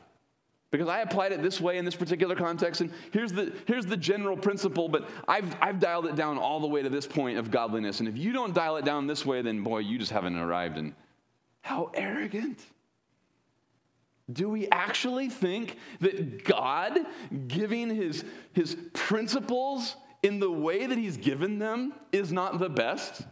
[0.75, 3.97] because I applied it this way in this particular context, and here's the, here's the
[3.97, 7.53] general principle, but I've, I've dialed it down all the way to this point of
[7.53, 8.01] godliness.
[8.01, 10.77] And if you don't dial it down this way, then boy, you just haven't arrived.
[10.77, 10.93] And
[11.61, 12.59] how arrogant.
[14.33, 16.99] Do we actually think that God
[17.47, 19.95] giving his, his principles
[20.25, 23.23] in the way that he's given them is not the best?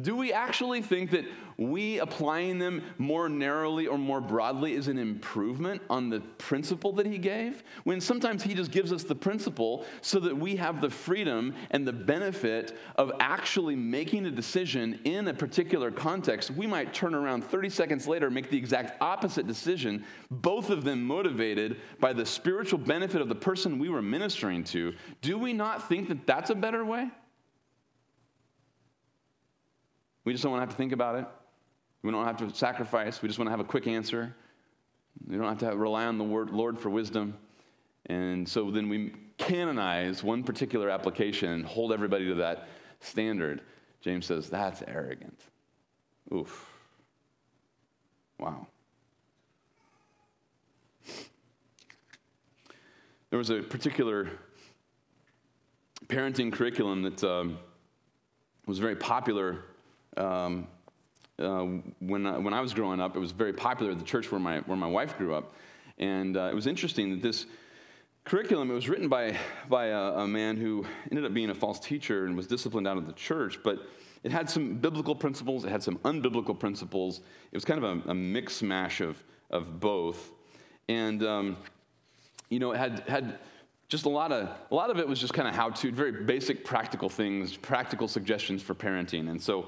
[0.00, 1.24] Do we actually think that
[1.56, 7.06] we applying them more narrowly or more broadly is an improvement on the principle that
[7.06, 7.62] he gave?
[7.84, 11.86] When sometimes he just gives us the principle so that we have the freedom and
[11.86, 16.50] the benefit of actually making a decision in a particular context.
[16.50, 20.82] We might turn around 30 seconds later and make the exact opposite decision, both of
[20.82, 24.92] them motivated by the spiritual benefit of the person we were ministering to.
[25.22, 27.10] Do we not think that that's a better way?
[30.24, 31.26] We just don't want to have to think about it.
[32.02, 33.22] We don't have to sacrifice.
[33.22, 34.34] We just want to have a quick answer.
[35.26, 37.36] We don't have to rely on the word, Lord for wisdom.
[38.06, 42.68] And so then we canonize one particular application and hold everybody to that
[43.00, 43.62] standard.
[44.00, 45.40] James says, that's arrogant.
[46.32, 46.66] Oof.
[48.38, 48.66] Wow.
[53.30, 54.28] There was a particular
[56.06, 57.58] parenting curriculum that um,
[58.66, 59.64] was very popular
[60.16, 60.66] um,
[61.38, 61.64] uh,
[62.00, 64.40] when, I, when I was growing up, it was very popular at the church where
[64.40, 65.54] my, where my wife grew up.
[65.98, 67.46] And uh, it was interesting that this
[68.24, 69.36] curriculum, it was written by,
[69.68, 72.96] by a, a, man who ended up being a false teacher and was disciplined out
[72.96, 73.80] of the church, but
[74.22, 77.18] it had some biblical principles, it had some unbiblical principles.
[77.52, 80.32] It was kind of a, a mix mash of, of both.
[80.88, 81.56] And, um,
[82.48, 83.38] you know, it had, had
[83.88, 86.24] just a lot of a lot of it was just kind of how to very
[86.24, 89.66] basic practical things practical suggestions for parenting and so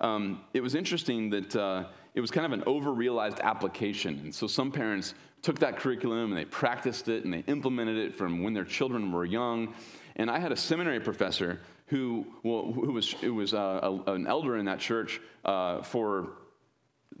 [0.00, 1.84] um, it was interesting that uh,
[2.14, 4.20] it was kind of an over-realized application.
[4.24, 8.14] And so some parents took that curriculum and they practiced it and they implemented it
[8.14, 9.74] from when their children were young.
[10.16, 14.26] And I had a seminary professor who, well, who was, who was uh, a, an
[14.26, 16.30] elder in that church uh, for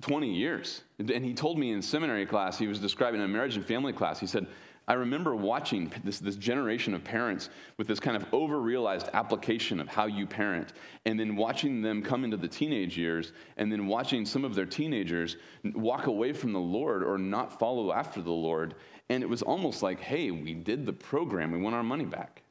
[0.00, 0.82] 20 years.
[0.98, 4.20] And he told me in seminary class, he was describing a marriage and family class.
[4.20, 4.46] He said,
[4.88, 9.80] I remember watching this, this generation of parents with this kind of over realized application
[9.80, 10.72] of how you parent,
[11.04, 14.64] and then watching them come into the teenage years, and then watching some of their
[14.64, 15.36] teenagers
[15.74, 18.76] walk away from the Lord or not follow after the Lord.
[19.10, 22.42] And it was almost like, hey, we did the program, we want our money back.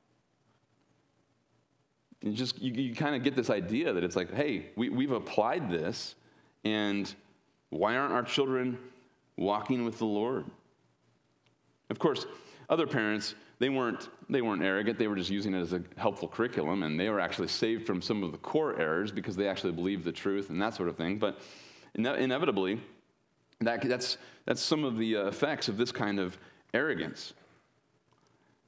[2.21, 5.11] And just, you, you kind of get this idea that it's like, hey, we, we've
[5.11, 6.13] applied this,
[6.63, 7.11] and
[7.71, 8.77] why aren't our children
[9.37, 10.45] walking with the Lord?
[11.89, 12.25] Of course,
[12.69, 14.99] other parents, they weren't, they weren't arrogant.
[14.99, 18.01] They were just using it as a helpful curriculum, and they were actually saved from
[18.01, 20.97] some of the core errors because they actually believed the truth and that sort of
[20.97, 21.17] thing.
[21.17, 21.39] But
[21.97, 22.81] ine- inevitably,
[23.61, 26.37] that, that's, that's some of the uh, effects of this kind of
[26.73, 27.33] arrogance.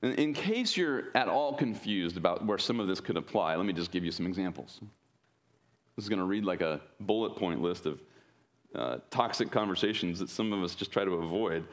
[0.01, 3.65] In, in case you're at all confused about where some of this could apply, let
[3.65, 4.79] me just give you some examples.
[5.95, 8.01] This is going to read like a bullet point list of
[8.73, 11.65] uh, toxic conversations that some of us just try to avoid.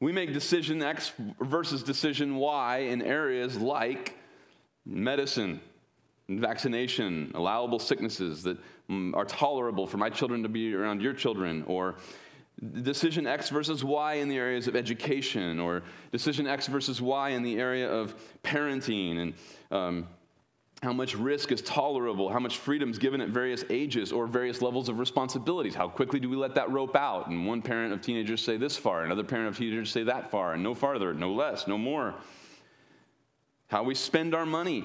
[0.00, 4.16] We make decision X versus decision Y in areas like
[4.86, 5.60] medicine,
[6.28, 8.58] vaccination, allowable sicknesses that
[8.88, 11.96] mm, are tolerable for my children to be around your children, or
[12.82, 15.82] decision X versus Y in the areas of education, or
[16.12, 19.34] decision X versus Y in the area of parenting and
[19.72, 20.08] um,
[20.82, 24.62] how much risk is tolerable, how much freedom is given at various ages or various
[24.62, 25.74] levels of responsibilities.
[25.74, 27.28] How quickly do we let that rope out?
[27.28, 30.54] And one parent of teenagers say this far, another parent of teenagers say that far,
[30.54, 32.14] and no farther, no less, no more.
[33.66, 34.84] How we spend our money.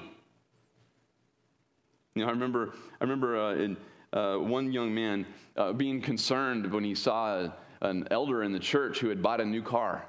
[2.14, 3.76] You know, I remember, I remember uh, in,
[4.12, 5.26] uh, one young man
[5.56, 9.40] uh, being concerned when he saw a, an elder in the church who had bought
[9.40, 10.04] a new car.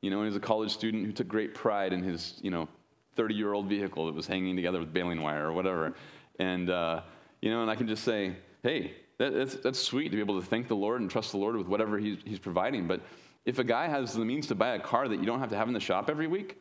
[0.00, 2.68] You know, he was a college student who took great pride in his, you know,
[3.16, 5.94] 30 year old vehicle that was hanging together with baling wire or whatever.
[6.38, 7.02] And, uh,
[7.42, 10.40] you know, and I can just say, hey, that, that's, that's sweet to be able
[10.40, 12.86] to thank the Lord and trust the Lord with whatever he's, he's providing.
[12.86, 13.02] But
[13.44, 15.56] if a guy has the means to buy a car that you don't have to
[15.56, 16.56] have in the shop every week,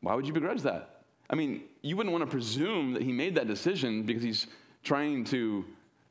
[0.00, 1.02] why would you begrudge that?
[1.28, 4.46] I mean, you wouldn't want to presume that he made that decision because he's
[4.82, 5.64] trying to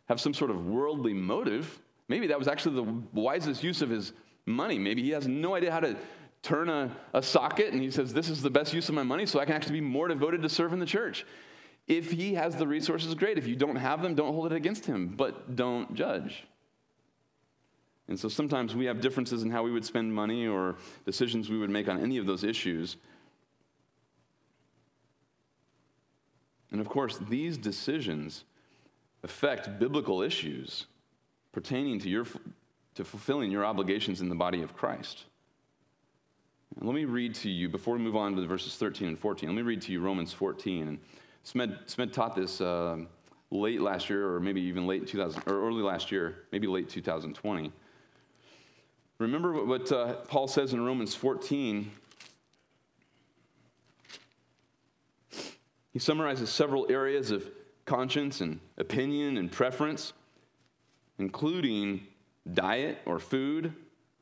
[0.07, 1.79] have some sort of worldly motive.
[2.07, 4.13] Maybe that was actually the wisest use of his
[4.45, 4.79] money.
[4.79, 5.97] Maybe he has no idea how to
[6.41, 9.25] turn a, a socket and he says, This is the best use of my money,
[9.25, 11.25] so I can actually be more devoted to serving the church.
[11.87, 13.37] If he has the resources, great.
[13.37, 16.45] If you don't have them, don't hold it against him, but don't judge.
[18.07, 21.57] And so sometimes we have differences in how we would spend money or decisions we
[21.57, 22.97] would make on any of those issues.
[26.71, 28.45] And of course, these decisions
[29.23, 30.87] affect biblical issues
[31.51, 32.25] pertaining to, your,
[32.95, 35.25] to fulfilling your obligations in the body of Christ.
[36.77, 39.55] Let me read to you, before we move on to verses 13 and 14, let
[39.55, 40.87] me read to you Romans 14.
[40.87, 40.99] And
[41.43, 42.97] Smed, Smed taught this uh,
[43.51, 47.71] late last year, or maybe even late 2000, or early last year, maybe late 2020.
[49.17, 51.91] Remember what, what uh, Paul says in Romans 14.
[55.91, 57.49] He summarizes several areas of
[57.85, 60.13] conscience and opinion and preference,
[61.17, 62.07] including
[62.53, 63.73] diet or food,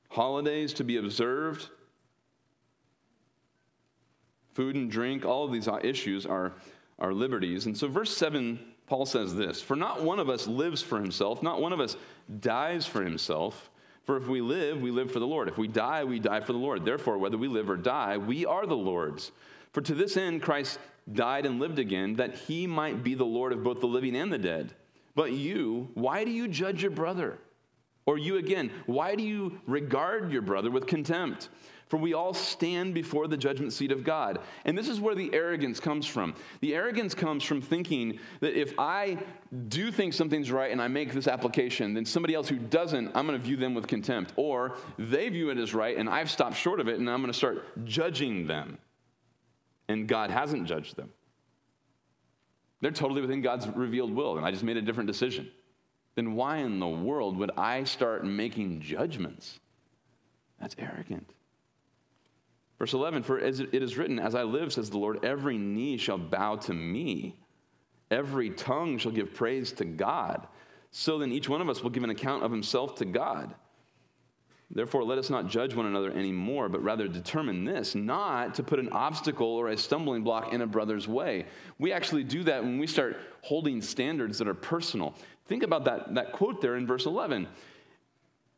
[0.10, 1.70] holidays to be observed,
[4.58, 6.52] food and drink, all of these issues are,
[6.98, 7.68] are liberties.
[7.68, 11.44] And so, verse 7, Paul says this For not one of us lives for himself,
[11.44, 11.96] not one of us
[12.40, 13.70] dies for himself.
[14.06, 15.48] For if we live, we live for the Lord.
[15.48, 16.86] If we die, we die for the Lord.
[16.86, 19.32] Therefore, whether we live or die, we are the Lord's.
[19.74, 20.80] For to this end, Christ
[21.12, 24.32] died and lived again, that he might be the Lord of both the living and
[24.32, 24.74] the dead.
[25.14, 27.38] But you, why do you judge your brother?
[28.08, 31.50] Or you again, why do you regard your brother with contempt?
[31.88, 34.40] For we all stand before the judgment seat of God.
[34.66, 36.36] And this is where the arrogance comes from.
[36.60, 39.18] The arrogance comes from thinking that if I
[39.70, 43.26] do think something's right and I make this application, then somebody else who doesn't, I'm
[43.26, 44.34] going to view them with contempt.
[44.36, 47.32] Or they view it as right and I've stopped short of it and I'm going
[47.32, 48.78] to start judging them.
[49.88, 51.12] And God hasn't judged them.
[52.82, 55.50] They're totally within God's revealed will, and I just made a different decision.
[56.16, 59.60] Then why in the world would I start making judgments?
[60.60, 61.32] That's arrogant.
[62.80, 65.98] Verse 11, for as it is written, As I live, says the Lord, every knee
[65.98, 67.36] shall bow to me,
[68.12, 70.48] every tongue shall give praise to God.
[70.92, 73.54] So then each one of us will give an account of himself to God.
[74.70, 78.80] Therefore, let us not judge one another anymore, but rather determine this not to put
[78.80, 81.46] an obstacle or a stumbling block in a brother's way.
[81.80, 85.16] We actually do that when we start holding standards that are personal.
[85.48, 87.48] Think about that, that quote there in verse 11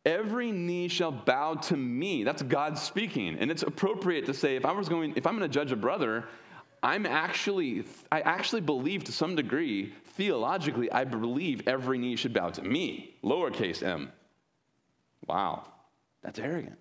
[0.10, 2.24] Every knee shall bow to me.
[2.24, 3.38] That's God speaking.
[3.40, 5.76] And it's appropriate to say, if I was going, if I'm going to judge a
[5.76, 6.26] brother,
[6.82, 12.50] I'm actually, I actually believe to some degree, theologically, I believe every knee should bow
[12.50, 14.12] to me, lowercase m.
[15.28, 15.66] Wow,
[16.24, 16.80] that's arrogant.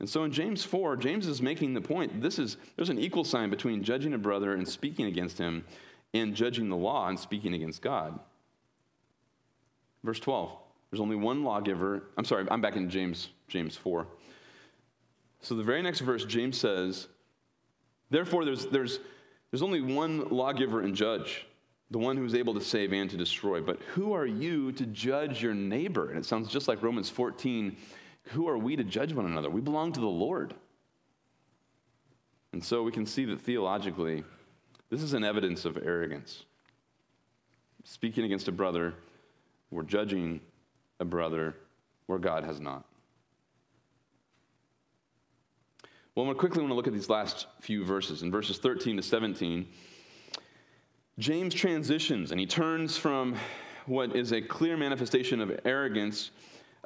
[0.00, 3.24] And so in James 4, James is making the point this is there's an equal
[3.24, 5.66] sign between judging a brother and speaking against him
[6.14, 8.18] and judging the law and speaking against God.
[10.02, 10.61] Verse 12.
[10.92, 12.04] There's only one lawgiver.
[12.16, 14.06] I'm sorry, I'm back in James James 4.
[15.40, 17.08] So the very next verse James says,
[18.10, 19.00] therefore there's there's
[19.50, 21.46] there's only one lawgiver and judge,
[21.90, 23.60] the one who's able to save and to destroy.
[23.60, 26.10] But who are you to judge your neighbor?
[26.10, 27.76] And it sounds just like Romans 14
[28.26, 29.50] who are we to judge one another?
[29.50, 30.54] We belong to the Lord.
[32.52, 34.24] And so we can see that theologically,
[34.90, 36.44] this is an evidence of arrogance.
[37.84, 38.94] Speaking against a brother,
[39.70, 40.40] we're judging
[41.02, 41.54] a brother
[42.06, 42.86] where God has not.
[46.14, 48.22] Well, I quickly want to look at these last few verses.
[48.22, 49.66] In verses 13 to 17,
[51.18, 53.36] James transitions and he turns from
[53.86, 56.30] what is a clear manifestation of arrogance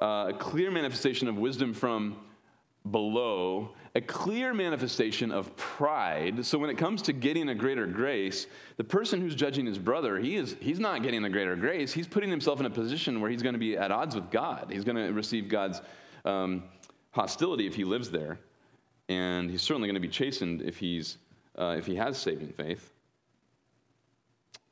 [0.01, 2.17] uh, a clear manifestation of wisdom from
[2.91, 6.45] below, a clear manifestation of pride.
[6.45, 10.19] So when it comes to getting a greater grace, the person who's judging his brother,
[10.19, 11.93] he is he's not getting a greater grace.
[11.93, 14.69] He's putting himself in a position where he's going to be at odds with God.
[14.71, 15.81] He's going to receive God's
[16.25, 16.65] um,
[17.11, 18.39] hostility if he lives there,
[19.09, 21.19] and he's certainly going to be chastened if he's
[21.59, 22.93] uh, if he has saving faith.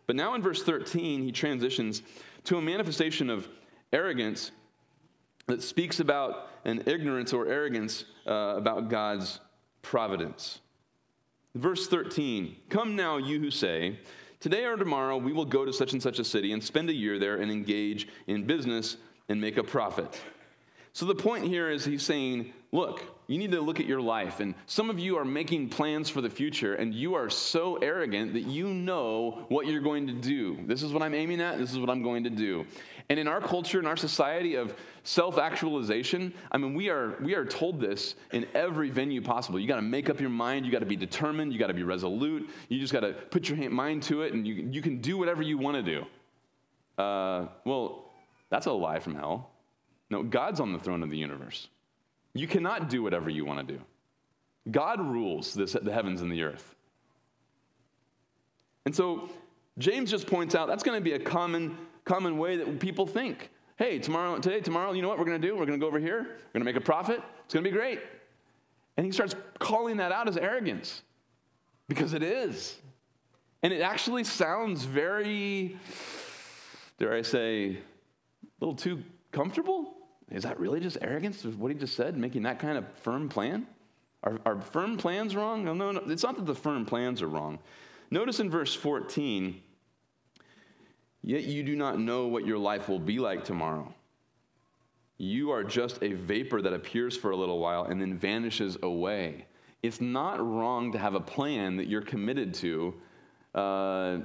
[0.07, 2.03] But now in verse 13, he transitions
[2.45, 3.49] to a manifestation of
[3.93, 4.51] arrogance
[5.47, 9.41] that speaks about an ignorance or arrogance uh, about God's
[9.83, 10.61] providence.
[11.55, 13.99] Verse 13 Come now, you who say,
[14.41, 16.93] Today or tomorrow we will go to such and such a city and spend a
[16.93, 18.97] year there and engage in business
[19.29, 20.21] and make a profit.
[20.93, 24.41] So the point here is he's saying, Look, you need to look at your life.
[24.41, 28.33] And some of you are making plans for the future, and you are so arrogant
[28.35, 30.59] that you know what you're going to do.
[30.67, 32.67] This is what I'm aiming at, this is what I'm going to do.
[33.11, 37.35] And in our culture, in our society of self actualization, I mean, we are, we
[37.35, 39.61] are told this in every venue possible.
[39.61, 41.75] You got to make up your mind, you got to be determined, you got to
[41.75, 45.01] be resolute, you just got to put your mind to it, and you, you can
[45.01, 47.03] do whatever you want to do.
[47.03, 48.11] Uh, well,
[48.49, 49.51] that's a lie from hell.
[50.09, 51.69] No, God's on the throne of the universe.
[52.33, 53.81] You cannot do whatever you want to do.
[54.71, 56.75] God rules this, the heavens and the earth.
[58.87, 59.29] And so
[59.79, 63.51] James just points out that's going to be a common common way that people think.
[63.77, 65.55] Hey, tomorrow, today, tomorrow, you know what we're going to do?
[65.57, 66.23] We're going to go over here.
[66.23, 67.21] We're going to make a profit.
[67.45, 68.01] It's going to be great.
[68.97, 71.03] And he starts calling that out as arrogance
[71.89, 72.77] because it is.
[73.63, 75.77] And it actually sounds very,
[76.99, 77.77] dare I say, a
[78.61, 79.03] little too
[79.33, 79.95] comfortable.
[80.31, 81.45] Is that really just arrogance?
[81.45, 83.67] What he just said, making that kind of firm plan?
[84.23, 85.65] Are, are firm plans wrong?
[85.65, 86.01] No, no, no.
[86.07, 87.59] It's not that the firm plans are wrong.
[88.11, 89.61] Notice in verse 14,
[91.27, 93.95] Yet you do not know what your life will be like tomorrow.
[95.17, 99.47] You are just a vapor that appears for a little while and then vanishes away.
[99.83, 102.95] It's not wrong to have a plan that you're committed to,
[103.55, 104.19] uh,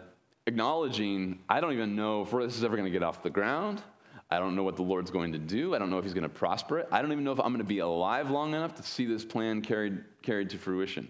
[0.46, 3.82] acknowledging, I don't even know if this is ever going to get off the ground.
[4.30, 5.74] I don't know what the Lord's going to do.
[5.74, 6.90] I don't know if He's going to prosper it.
[6.92, 9.24] I don't even know if I'm going to be alive long enough to see this
[9.24, 11.10] plan carried, carried to fruition.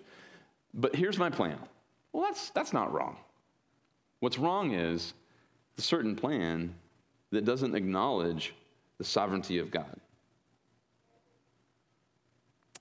[0.72, 1.58] But here's my plan.
[2.14, 3.18] Well, that's, that's not wrong.
[4.20, 5.14] What's wrong is
[5.80, 6.76] a certain plan
[7.32, 8.54] that doesn't acknowledge
[8.98, 10.00] the sovereignty of God.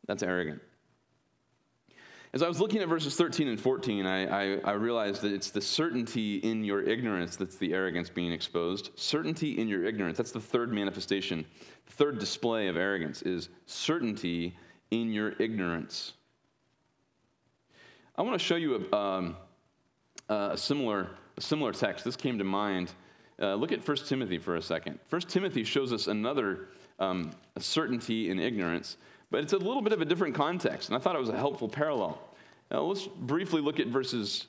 [0.06, 0.60] That's arrogant.
[2.32, 5.50] As I was looking at verses 13 and 14, I, I, I, realized that it's
[5.50, 8.90] the certainty in your ignorance that's the arrogance being exposed.
[8.96, 10.18] Certainty in your ignorance.
[10.18, 11.46] That's the third manifestation.
[11.86, 14.54] The third display of arrogance is certainty
[14.90, 16.12] in your ignorance.
[18.16, 19.36] I want to show you a, um,
[20.28, 21.08] a similar
[21.40, 22.04] similar text.
[22.04, 22.92] This came to mind.
[23.40, 24.98] Uh, look at 1 Timothy for a second.
[25.10, 26.68] 1 Timothy shows us another
[26.98, 28.96] um, certainty in ignorance,
[29.30, 31.36] but it's a little bit of a different context, and I thought it was a
[31.36, 32.18] helpful parallel.
[32.70, 34.46] Now, let's briefly look at verses,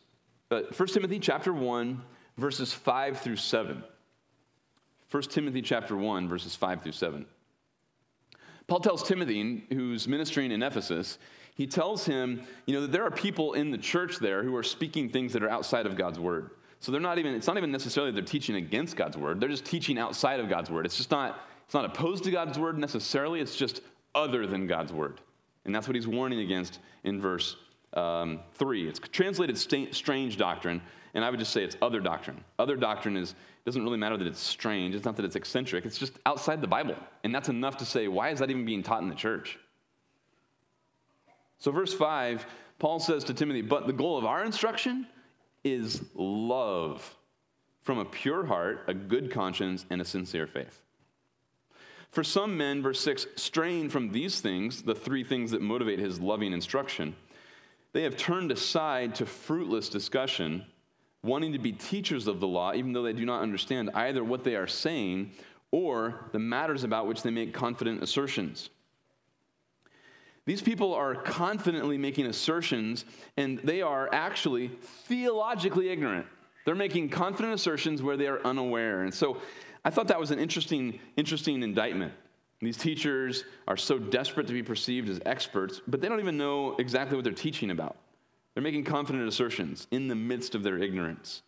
[0.52, 2.02] uh, 1 Timothy chapter 1,
[2.38, 3.84] verses 5 through 7.
[5.12, 7.26] 1 Timothy chapter 1, verses 5 through 7.
[8.68, 11.18] Paul tells Timothy, who's ministering in Ephesus,
[11.56, 14.64] he tells him, you know, that there are people in the church there who are
[14.64, 16.52] speaking things that are outside of God's word.
[16.80, 19.40] So they're not even, it's not even necessarily they're teaching against God's word.
[19.40, 20.86] They're just teaching outside of God's word.
[20.86, 23.42] It's just not, it's not opposed to God's word necessarily.
[23.42, 23.82] It's just
[24.16, 25.20] other than God's word.
[25.66, 27.58] And that's what he's warning against in verse
[27.94, 28.88] um, 3.
[28.88, 30.82] It's translated st- strange doctrine,
[31.14, 32.44] and I would just say it's other doctrine.
[32.58, 34.96] Other doctrine is—it doesn't really matter that it's strange.
[34.96, 35.86] It's not that it's eccentric.
[35.86, 36.96] It's just outside the Bible.
[37.24, 39.60] And that's enough to say, why is that even being taught in the church?
[41.58, 42.46] So, verse 5
[42.80, 45.06] Paul says to Timothy, But the goal of our instruction
[45.64, 47.16] is love
[47.82, 50.82] from a pure heart, a good conscience, and a sincere faith.
[52.12, 56.20] For some men, verse 6, strain from these things, the three things that motivate his
[56.20, 57.16] loving instruction,
[57.94, 60.66] they have turned aside to fruitless discussion,
[61.24, 64.44] wanting to be teachers of the law, even though they do not understand either what
[64.44, 65.32] they are saying
[65.72, 68.70] or the matters about which they make confident assertions.
[70.50, 73.06] These people are confidently making assertions,
[73.38, 74.70] and they are actually
[75.06, 76.26] theologically ignorant.
[76.66, 79.04] They're making confident assertions where they are unaware.
[79.04, 79.38] And so
[79.86, 82.14] I thought that was an interesting, interesting indictment.
[82.62, 86.76] These teachers are so desperate to be perceived as experts, but they don't even know
[86.80, 87.98] exactly what they're teaching about.
[88.56, 91.44] They're making confident assertions in the midst of their ignorance.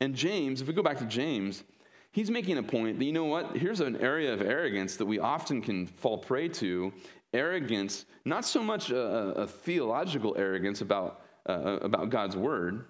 [0.00, 1.62] And James, if we go back to James,
[2.10, 5.20] he's making a point that, you know what, here's an area of arrogance that we
[5.20, 6.92] often can fall prey to.
[7.32, 12.86] Arrogance, not so much a, a theological arrogance about, uh, about God's word,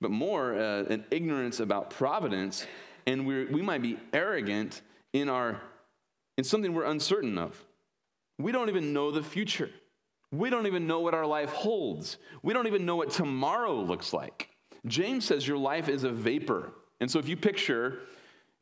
[0.00, 2.66] but more uh, an ignorance about providence.
[3.06, 4.82] And we we might be arrogant
[5.12, 5.60] in, our,
[6.36, 7.64] in something we're uncertain of.
[8.38, 9.70] We don't even know the future.
[10.30, 12.18] We don't even know what our life holds.
[12.42, 14.50] We don't even know what tomorrow looks like.
[14.86, 16.72] James says your life is a vapor.
[17.00, 18.00] And so if you picture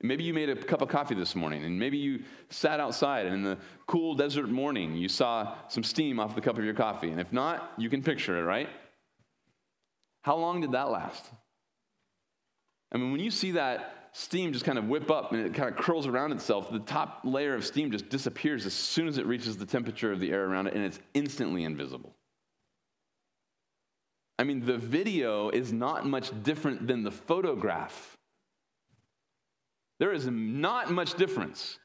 [0.03, 3.35] Maybe you made a cup of coffee this morning, and maybe you sat outside, and
[3.35, 7.11] in the cool desert morning, you saw some steam off the cup of your coffee.
[7.11, 8.69] And if not, you can picture it, right?
[10.23, 11.25] How long did that last?
[12.93, 15.69] I mean, when you see that steam just kind of whip up and it kind
[15.69, 19.27] of curls around itself, the top layer of steam just disappears as soon as it
[19.27, 22.15] reaches the temperature of the air around it, and it's instantly invisible.
[24.39, 28.17] I mean, the video is not much different than the photograph.
[29.99, 31.79] There is not much difference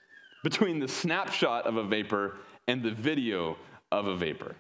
[0.44, 2.38] between the snapshot of a vapor
[2.68, 3.58] and the video
[3.92, 4.56] of a vapor.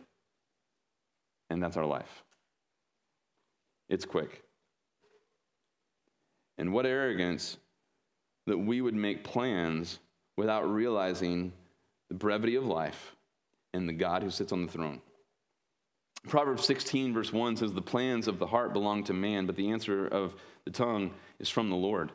[1.49, 2.23] And that's our life.
[3.89, 4.43] It's quick.
[6.57, 7.57] And what arrogance
[8.47, 9.99] that we would make plans
[10.37, 11.51] without realizing
[12.09, 13.15] the brevity of life
[13.73, 15.01] and the God who sits on the throne.
[16.27, 19.71] Proverbs 16, verse 1 says, The plans of the heart belong to man, but the
[19.71, 20.35] answer of
[20.65, 22.11] the tongue is from the Lord.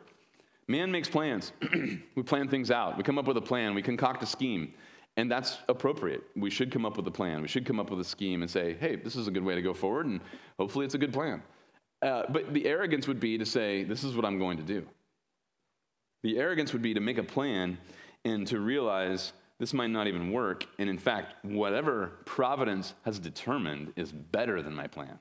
[0.67, 1.53] Man makes plans.
[2.15, 2.97] we plan things out.
[2.97, 3.73] We come up with a plan.
[3.73, 4.73] We concoct a scheme.
[5.15, 6.23] And that's appropriate.
[6.35, 7.41] We should come up with a plan.
[7.41, 9.55] We should come up with a scheme and say, hey, this is a good way
[9.55, 10.21] to go forward, and
[10.59, 11.41] hopefully it's a good plan.
[12.03, 14.85] Uh, but the arrogance would be to say, this is what I'm going to do.
[16.21, 17.79] The arrogance would be to make a plan
[18.25, 20.65] and to realize this might not even work.
[20.77, 25.17] And in fact, whatever providence has determined is better than my plan.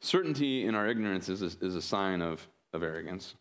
[0.00, 3.34] Certainty in our ignorance is a, is a sign of, of arrogance.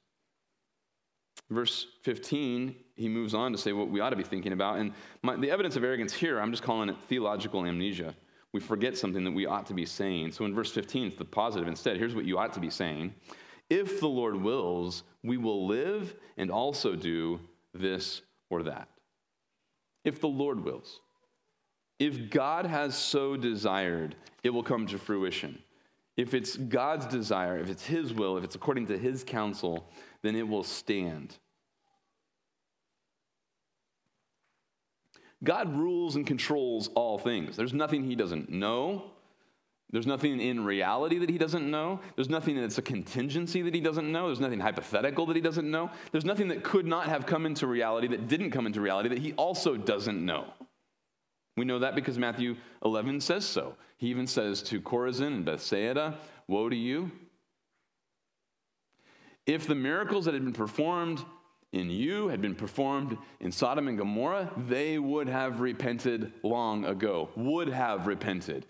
[1.50, 4.78] Verse 15, he moves on to say what we ought to be thinking about.
[4.78, 4.94] And
[5.24, 8.14] my, the evidence of arrogance here, I'm just calling it theological amnesia.
[8.52, 10.32] We forget something that we ought to be saying.
[10.34, 11.98] So in verse 15, it's the positive instead.
[11.98, 13.14] Here's what you ought to be saying
[13.70, 17.40] If the Lord wills, we will live and also do
[17.74, 18.90] this or that.
[20.04, 21.00] If the Lord wills.
[22.00, 25.60] If God has so desired, it will come to fruition.
[26.20, 29.90] If it's God's desire, if it's His will, if it's according to His counsel,
[30.22, 31.38] then it will stand.
[35.42, 37.56] God rules and controls all things.
[37.56, 39.12] There's nothing He doesn't know.
[39.92, 42.02] There's nothing in reality that He doesn't know.
[42.18, 44.26] There's nothing that's a contingency that He doesn't know.
[44.26, 45.90] There's nothing hypothetical that He doesn't know.
[46.12, 49.20] There's nothing that could not have come into reality that didn't come into reality that
[49.20, 50.54] He also doesn't know.
[51.60, 52.56] We know that because Matthew
[52.86, 53.76] 11 says so.
[53.98, 57.12] He even says to Chorazin and Bethsaida, Woe to you!
[59.46, 61.22] If the miracles that had been performed
[61.74, 67.30] in you had been performed in Sodom and Gomorrah, they would have repented long ago,
[67.36, 68.66] would have repented.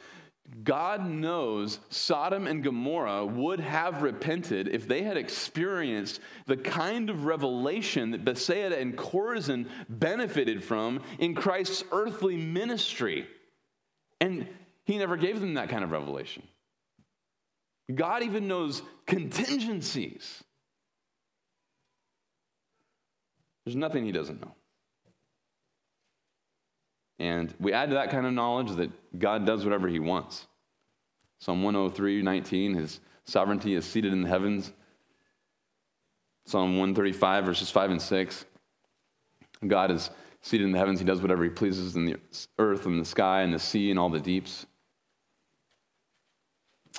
[0.63, 7.25] God knows Sodom and Gomorrah would have repented if they had experienced the kind of
[7.25, 13.27] revelation that Bethsaida and Chorazin benefited from in Christ's earthly ministry.
[14.19, 14.47] And
[14.85, 16.43] he never gave them that kind of revelation.
[17.93, 20.43] God even knows contingencies.
[23.65, 24.55] There's nothing he doesn't know.
[27.19, 30.47] And we add to that kind of knowledge that God does whatever he wants.
[31.39, 34.71] Psalm 103, 19, his sovereignty is seated in the heavens.
[36.45, 38.45] Psalm 135, verses 5 and 6.
[39.67, 40.09] God is
[40.41, 40.99] seated in the heavens.
[40.99, 42.15] He does whatever he pleases in the
[42.57, 44.65] earth and the sky and the sea and all the deeps.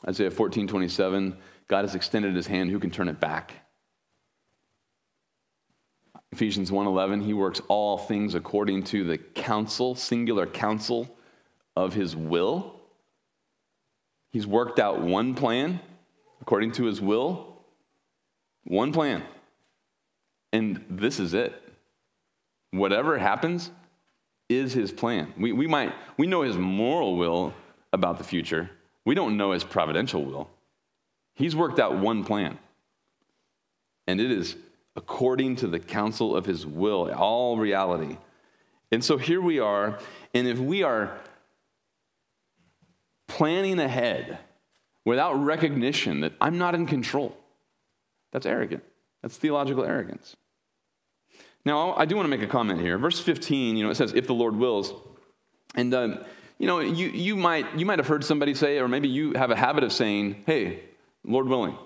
[0.06, 1.36] Isaiah 14, 27.
[1.68, 2.70] God has extended his hand.
[2.70, 3.54] Who can turn it back?
[6.32, 11.08] Ephesians 1:11, he works all things according to the counsel, singular counsel
[11.76, 12.80] of his will.
[14.30, 15.80] He's worked out one plan
[16.40, 17.46] according to his will.
[18.64, 19.24] One plan.
[20.52, 21.60] And this is it.
[22.70, 23.70] Whatever happens
[24.48, 25.32] is his plan.
[25.36, 27.54] We, we might we know his moral will
[27.92, 28.70] about the future.
[29.04, 30.50] We don't know his providential will.
[31.34, 32.58] He's worked out one plan.
[34.06, 34.56] And it is
[34.96, 38.18] according to the counsel of his will, all reality.
[38.90, 39.98] And so here we are,
[40.34, 41.18] and if we are
[43.28, 44.38] planning ahead
[45.04, 47.36] without recognition that I'm not in control,
[48.32, 48.82] that's arrogant.
[49.22, 50.36] That's theological arrogance.
[51.64, 52.96] Now, I do want to make a comment here.
[52.98, 54.92] Verse 15, you know, it says, if the Lord wills.
[55.74, 56.24] And, um,
[56.58, 59.50] you know, you, you, might, you might have heard somebody say, or maybe you have
[59.50, 60.80] a habit of saying, hey,
[61.24, 61.76] Lord willing.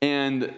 [0.00, 0.52] And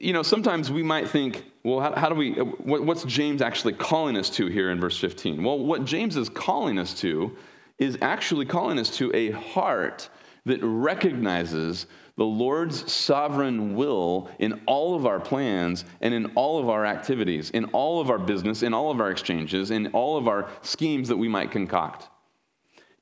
[0.00, 3.74] you know, sometimes we might think, well, how, how do we, what, what's James actually
[3.74, 5.44] calling us to here in verse 15?
[5.44, 7.36] Well, what James is calling us to
[7.78, 10.08] is actually calling us to a heart
[10.46, 11.86] that recognizes
[12.16, 17.50] the Lord's sovereign will in all of our plans and in all of our activities,
[17.50, 21.08] in all of our business, in all of our exchanges, in all of our schemes
[21.08, 22.08] that we might concoct.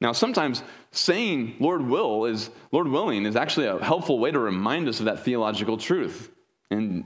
[0.01, 4.89] Now, sometimes saying Lord will is Lord willing is actually a helpful way to remind
[4.89, 6.33] us of that theological truth.
[6.71, 7.05] And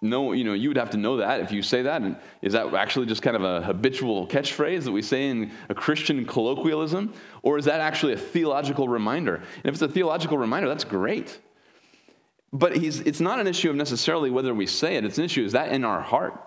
[0.00, 2.02] no, you know, you would have to know that if you say that.
[2.02, 5.74] And is that actually just kind of a habitual catchphrase that we say in a
[5.74, 7.12] Christian colloquialism?
[7.42, 9.36] Or is that actually a theological reminder?
[9.36, 11.40] And if it's a theological reminder, that's great.
[12.52, 15.52] But it's not an issue of necessarily whether we say it, it's an issue is
[15.52, 16.42] that in our heart?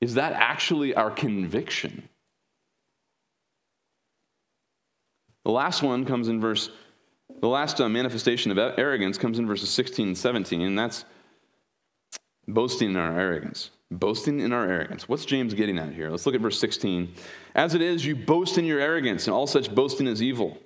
[0.00, 2.08] Is that actually our conviction?
[5.44, 6.70] The last one comes in verse,
[7.40, 11.04] the last uh, manifestation of arrogance comes in verses 16 and 17, and that's
[12.48, 13.70] Boasting in our arrogance.
[13.90, 15.08] Boasting in our arrogance.
[15.08, 16.10] What's James getting at here?
[16.10, 17.14] Let's look at verse 16.
[17.54, 20.58] As it is, you boast in your arrogance, and all such boasting is evil.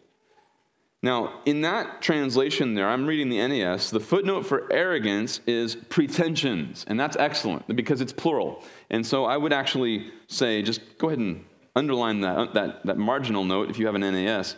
[1.02, 6.84] Now, in that translation there, I'm reading the NAS, the footnote for arrogance is pretensions,
[6.88, 8.64] and that's excellent because it's plural.
[8.90, 11.44] And so I would actually say, just go ahead and
[11.76, 14.56] underline that, that, that marginal note if you have an NAS.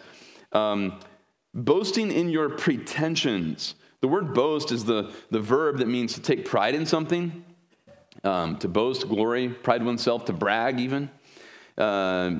[0.52, 1.00] Um,
[1.52, 3.74] boasting in your pretensions.
[4.00, 7.44] The word boast is the, the verb that means to take pride in something,
[8.22, 11.10] um, to boast, glory, pride oneself, to brag, even.
[11.76, 12.32] Uh,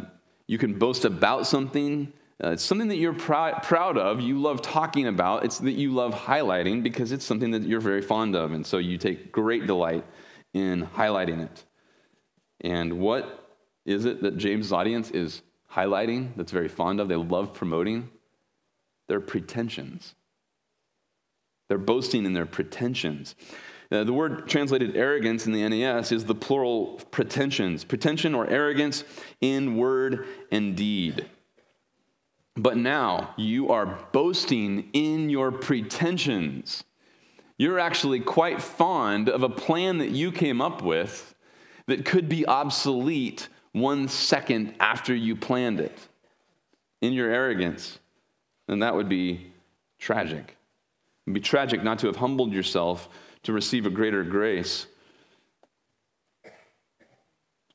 [0.46, 2.12] you can boast about something.
[2.42, 5.92] Uh, it's something that you're pr- proud of, you love talking about, it's that you
[5.92, 8.52] love highlighting because it's something that you're very fond of.
[8.52, 10.04] And so you take great delight
[10.54, 11.64] in highlighting it.
[12.60, 15.42] And what is it that James' audience is
[15.72, 17.08] highlighting that's very fond of?
[17.08, 18.10] They love promoting
[19.08, 20.14] their pretensions.
[21.68, 23.34] They're boasting in their pretensions.
[23.90, 29.04] Uh, the word translated arrogance in the NAS is the plural pretensions, pretension or arrogance
[29.40, 31.26] in word and deed.
[32.54, 36.84] But now you are boasting in your pretensions.
[37.56, 41.34] You're actually quite fond of a plan that you came up with
[41.86, 46.08] that could be obsolete one second after you planned it
[47.00, 47.98] in your arrogance.
[48.66, 49.52] And that would be
[49.98, 50.57] tragic.
[51.28, 53.10] It'd be tragic not to have humbled yourself
[53.42, 54.86] to receive a greater grace.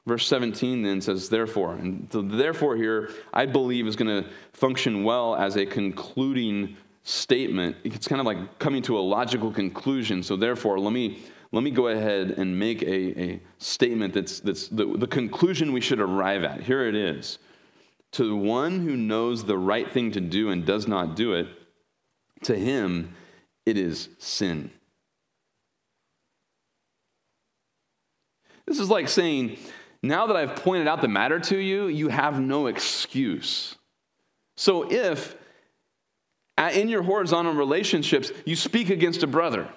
[0.07, 1.75] Verse 17 then says, therefore.
[1.75, 7.75] And the therefore here, I believe, is going to function well as a concluding statement.
[7.83, 10.23] It's kind of like coming to a logical conclusion.
[10.23, 14.67] So, therefore, let me, let me go ahead and make a, a statement that's, that's
[14.67, 16.63] the, the conclusion we should arrive at.
[16.63, 17.37] Here it is.
[18.13, 21.47] To the one who knows the right thing to do and does not do it,
[22.45, 23.13] to him
[23.65, 24.71] it is sin.
[28.65, 29.57] This is like saying,
[30.01, 33.75] now that I've pointed out the matter to you, you have no excuse.
[34.55, 35.35] So if
[36.57, 39.67] in your horizontal relationships you speak against a brother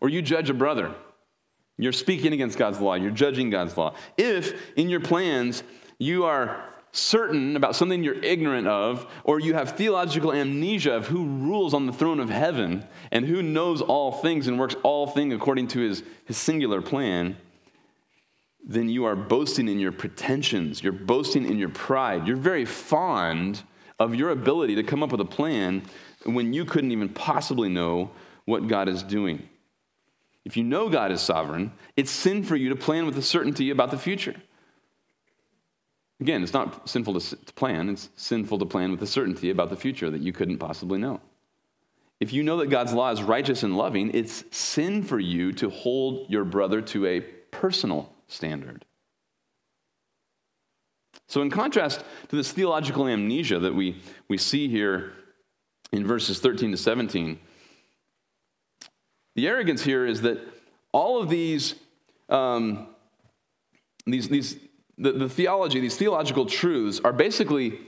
[0.00, 0.94] or you judge a brother,
[1.78, 3.94] you're speaking against God's law, you're judging God's law.
[4.16, 5.62] If in your plans
[5.98, 6.62] you are
[6.92, 11.86] certain about something you're ignorant of, or you have theological amnesia of who rules on
[11.86, 15.80] the throne of heaven and who knows all things and works all things according to
[15.80, 17.36] his, his singular plan,
[18.64, 20.82] then you are boasting in your pretensions.
[20.82, 22.26] You're boasting in your pride.
[22.26, 23.62] You're very fond
[23.98, 25.82] of your ability to come up with a plan
[26.24, 28.10] when you couldn't even possibly know
[28.44, 29.48] what God is doing.
[30.44, 33.70] If you know God is sovereign, it's sin for you to plan with a certainty
[33.70, 34.34] about the future.
[36.20, 39.76] Again, it's not sinful to, plan, it's sinful to plan with a certainty about the
[39.76, 41.20] future that you couldn't possibly know.
[42.20, 45.70] If you know that God's law is righteous and loving, it's sin for you to
[45.70, 48.84] hold your brother to a personal standard.
[51.28, 55.12] So, in contrast to this theological amnesia that we, we see here
[55.92, 57.38] in verses 13 to 17,
[59.36, 60.40] the arrogance here is that
[60.90, 61.74] all of these,
[62.28, 62.88] um,
[64.06, 64.56] these, these
[64.98, 67.78] the, the theology, these theological truths are basically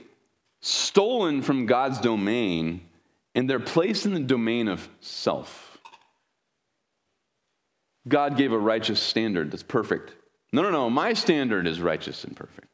[0.61, 2.81] stolen from God's domain
[3.35, 5.77] and they're placed in the domain of self.
[8.07, 10.13] God gave a righteous standard that's perfect.
[10.53, 12.67] No, no, no, my standard is righteous and perfect.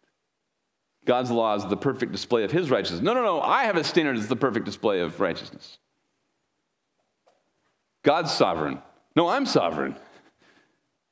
[1.06, 3.02] God's law is the perfect display of his righteousness.
[3.02, 5.78] No, no, no, I have a standard that's the perfect display of righteousness.
[8.04, 8.82] God's sovereign.
[9.16, 9.96] No, I'm sovereign.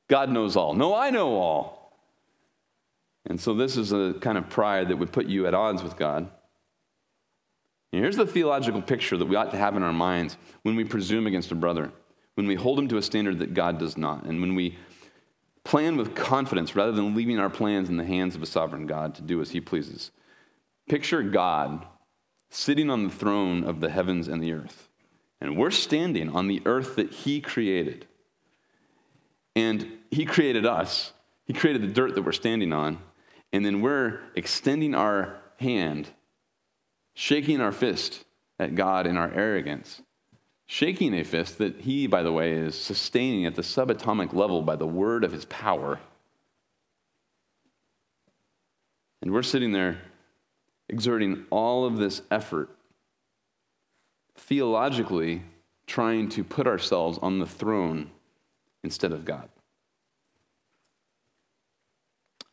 [0.07, 0.73] God knows all.
[0.73, 1.84] No, I know all.
[3.27, 5.97] And so this is a kind of pride that would put you at odds with
[5.97, 6.29] God.
[7.91, 10.83] And here's the theological picture that we ought to have in our minds when we
[10.83, 11.91] presume against a brother,
[12.35, 14.77] when we hold him to a standard that God does not, and when we
[15.63, 19.15] plan with confidence rather than leaving our plans in the hands of a sovereign God
[19.15, 20.11] to do as he pleases.
[20.87, 21.85] Picture God
[22.49, 24.89] sitting on the throne of the heavens and the earth,
[25.41, 28.07] and we're standing on the earth that he created.
[29.55, 31.13] And he created us,
[31.45, 32.99] he created the dirt that we're standing on,
[33.55, 36.09] and then we're extending our hand
[37.13, 38.25] shaking our fist
[38.59, 40.01] at God in our arrogance,
[40.65, 44.75] shaking a fist that he, by the way, is sustaining at the subatomic level by
[44.75, 46.01] the word of his power.
[49.21, 50.01] And we're sitting there
[50.89, 52.69] exerting all of this effort,
[54.35, 55.43] theologically
[55.87, 58.11] trying to put ourselves on the throne
[58.83, 59.47] instead of God.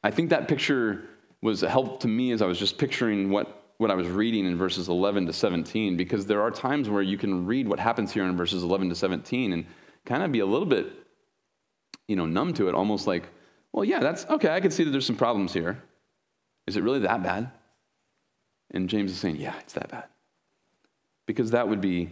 [0.03, 1.05] I think that picture
[1.42, 4.46] was a help to me as I was just picturing what what I was reading
[4.46, 8.12] in verses 11 to 17 because there are times where you can read what happens
[8.12, 9.66] here in verses 11 to 17 and
[10.05, 10.86] kind of be a little bit,
[12.07, 13.28] you know, numb to it, almost like,
[13.72, 14.55] well, yeah, that's okay.
[14.55, 15.82] I can see that there's some problems here.
[16.68, 17.50] Is it really that bad?
[18.70, 20.05] And James is saying, yeah, it's that bad.
[21.26, 22.09] Because that would be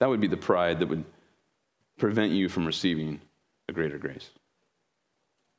[0.00, 1.04] that would be the pride that would
[1.98, 3.20] prevent you from receiving
[3.68, 4.30] a greater grace.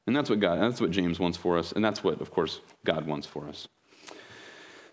[0.07, 2.59] And that's what God, that's what James wants for us, and that's what, of course,
[2.83, 3.67] God wants for us.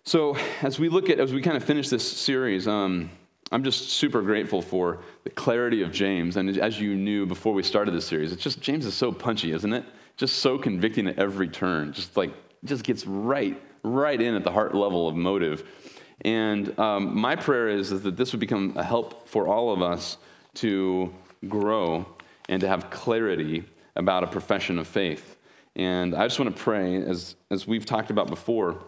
[0.04, 3.10] So, as we look at, as we kind of finish this series, um,
[3.52, 6.38] I'm just super grateful for the clarity of James.
[6.38, 9.52] And as you knew before we started this series, it's just, James is so punchy,
[9.52, 9.84] isn't it?
[10.16, 11.92] Just so convicting at every turn.
[11.92, 12.32] Just like,
[12.64, 15.68] just gets right, right in at the heart level of motive.
[16.22, 19.82] And um, my prayer is, is that this would become a help for all of
[19.82, 20.16] us
[20.54, 21.12] to
[21.46, 22.06] grow
[22.48, 23.64] and to have clarity
[23.96, 25.38] about a profession of faith.
[25.76, 28.82] And I just want to pray, as, as we've talked about before,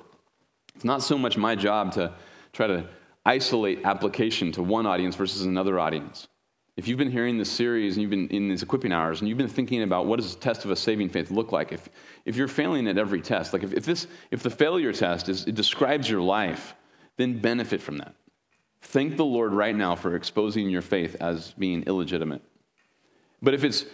[0.74, 2.12] it's not so much my job to
[2.52, 2.86] try to
[3.24, 6.28] isolate application to one audience versus another audience.
[6.76, 9.38] If you've been hearing this series and you've been in these equipping hours and you've
[9.38, 11.88] been thinking about what does a test of a saving faith look like, if,
[12.24, 15.46] if you're failing at every test, like if, if, this, if the failure test is,
[15.46, 16.74] it describes your life,
[17.16, 18.14] then benefit from that.
[18.82, 22.42] Thank the Lord right now for exposing your faith as being illegitimate.
[23.40, 23.86] But if it's,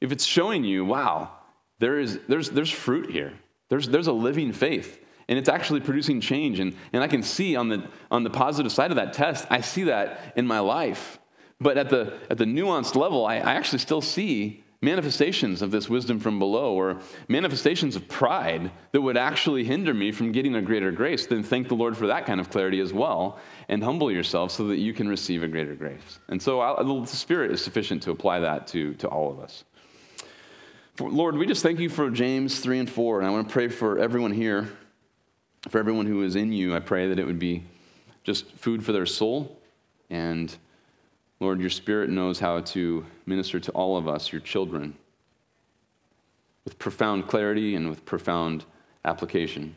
[0.00, 1.30] if it's showing you, wow,
[1.78, 3.32] there is, there's, there's fruit here,
[3.68, 6.60] there's, there's a living faith and it's actually producing change.
[6.60, 9.60] And, and I can see on the, on the positive side of that test, I
[9.60, 11.18] see that in my life.
[11.60, 15.88] But at the, at the nuanced level, I, I actually still see manifestations of this
[15.88, 20.62] wisdom from below or manifestations of pride that would actually hinder me from getting a
[20.62, 23.38] greater grace, then thank the Lord for that kind of clarity as well
[23.68, 26.20] and humble yourself so that you can receive a greater grace.
[26.28, 29.64] And so I'll, the Spirit is sufficient to apply that to, to all of us.
[30.98, 33.68] Lord, we just thank you for James 3 and 4, and I want to pray
[33.68, 34.68] for everyone here
[35.68, 37.64] for everyone who is in you, I pray that it would be
[38.24, 39.58] just food for their soul.
[40.10, 40.54] And
[41.40, 44.96] Lord, your Spirit knows how to minister to all of us, your children,
[46.64, 48.64] with profound clarity and with profound
[49.04, 49.74] application.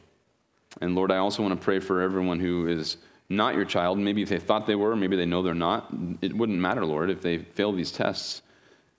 [0.82, 2.98] And Lord, I also want to pray for everyone who is
[3.28, 3.98] not your child.
[3.98, 5.92] Maybe they thought they were, maybe they know they're not.
[6.22, 8.42] It wouldn't matter, Lord, if they fail these tests.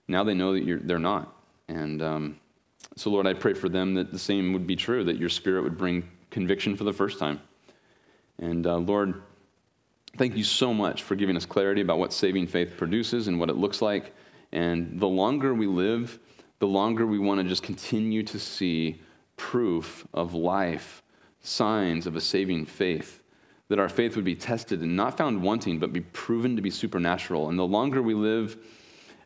[0.07, 1.33] Now they know that they're not.
[1.71, 2.39] And um,
[2.97, 5.63] so, Lord, I pray for them that the same would be true, that your Spirit
[5.63, 7.39] would bring conviction for the first time.
[8.39, 9.21] And uh, Lord,
[10.17, 13.49] thank you so much for giving us clarity about what saving faith produces and what
[13.49, 14.13] it looks like.
[14.51, 16.19] And the longer we live,
[16.59, 19.01] the longer we want to just continue to see
[19.37, 21.01] proof of life,
[21.41, 23.23] signs of a saving faith,
[23.69, 26.69] that our faith would be tested and not found wanting, but be proven to be
[26.69, 27.47] supernatural.
[27.47, 28.57] And the longer we live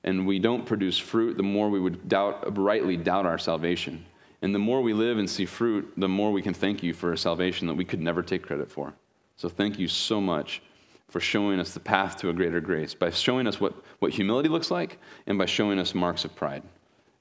[0.05, 4.05] and we don't produce fruit, the more we would doubt, rightly doubt our salvation.
[4.41, 7.11] And the more we live and see fruit, the more we can thank you for
[7.11, 8.93] a salvation that we could never take credit for.
[9.35, 10.61] So thank you so much
[11.09, 14.47] for showing us the path to a greater grace, by showing us what, what humility
[14.47, 16.63] looks like, and by showing us marks of pride.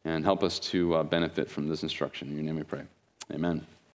[0.04, 2.28] and help us to uh, benefit from this instruction.
[2.28, 2.82] In your name we pray.
[3.32, 3.66] Amen.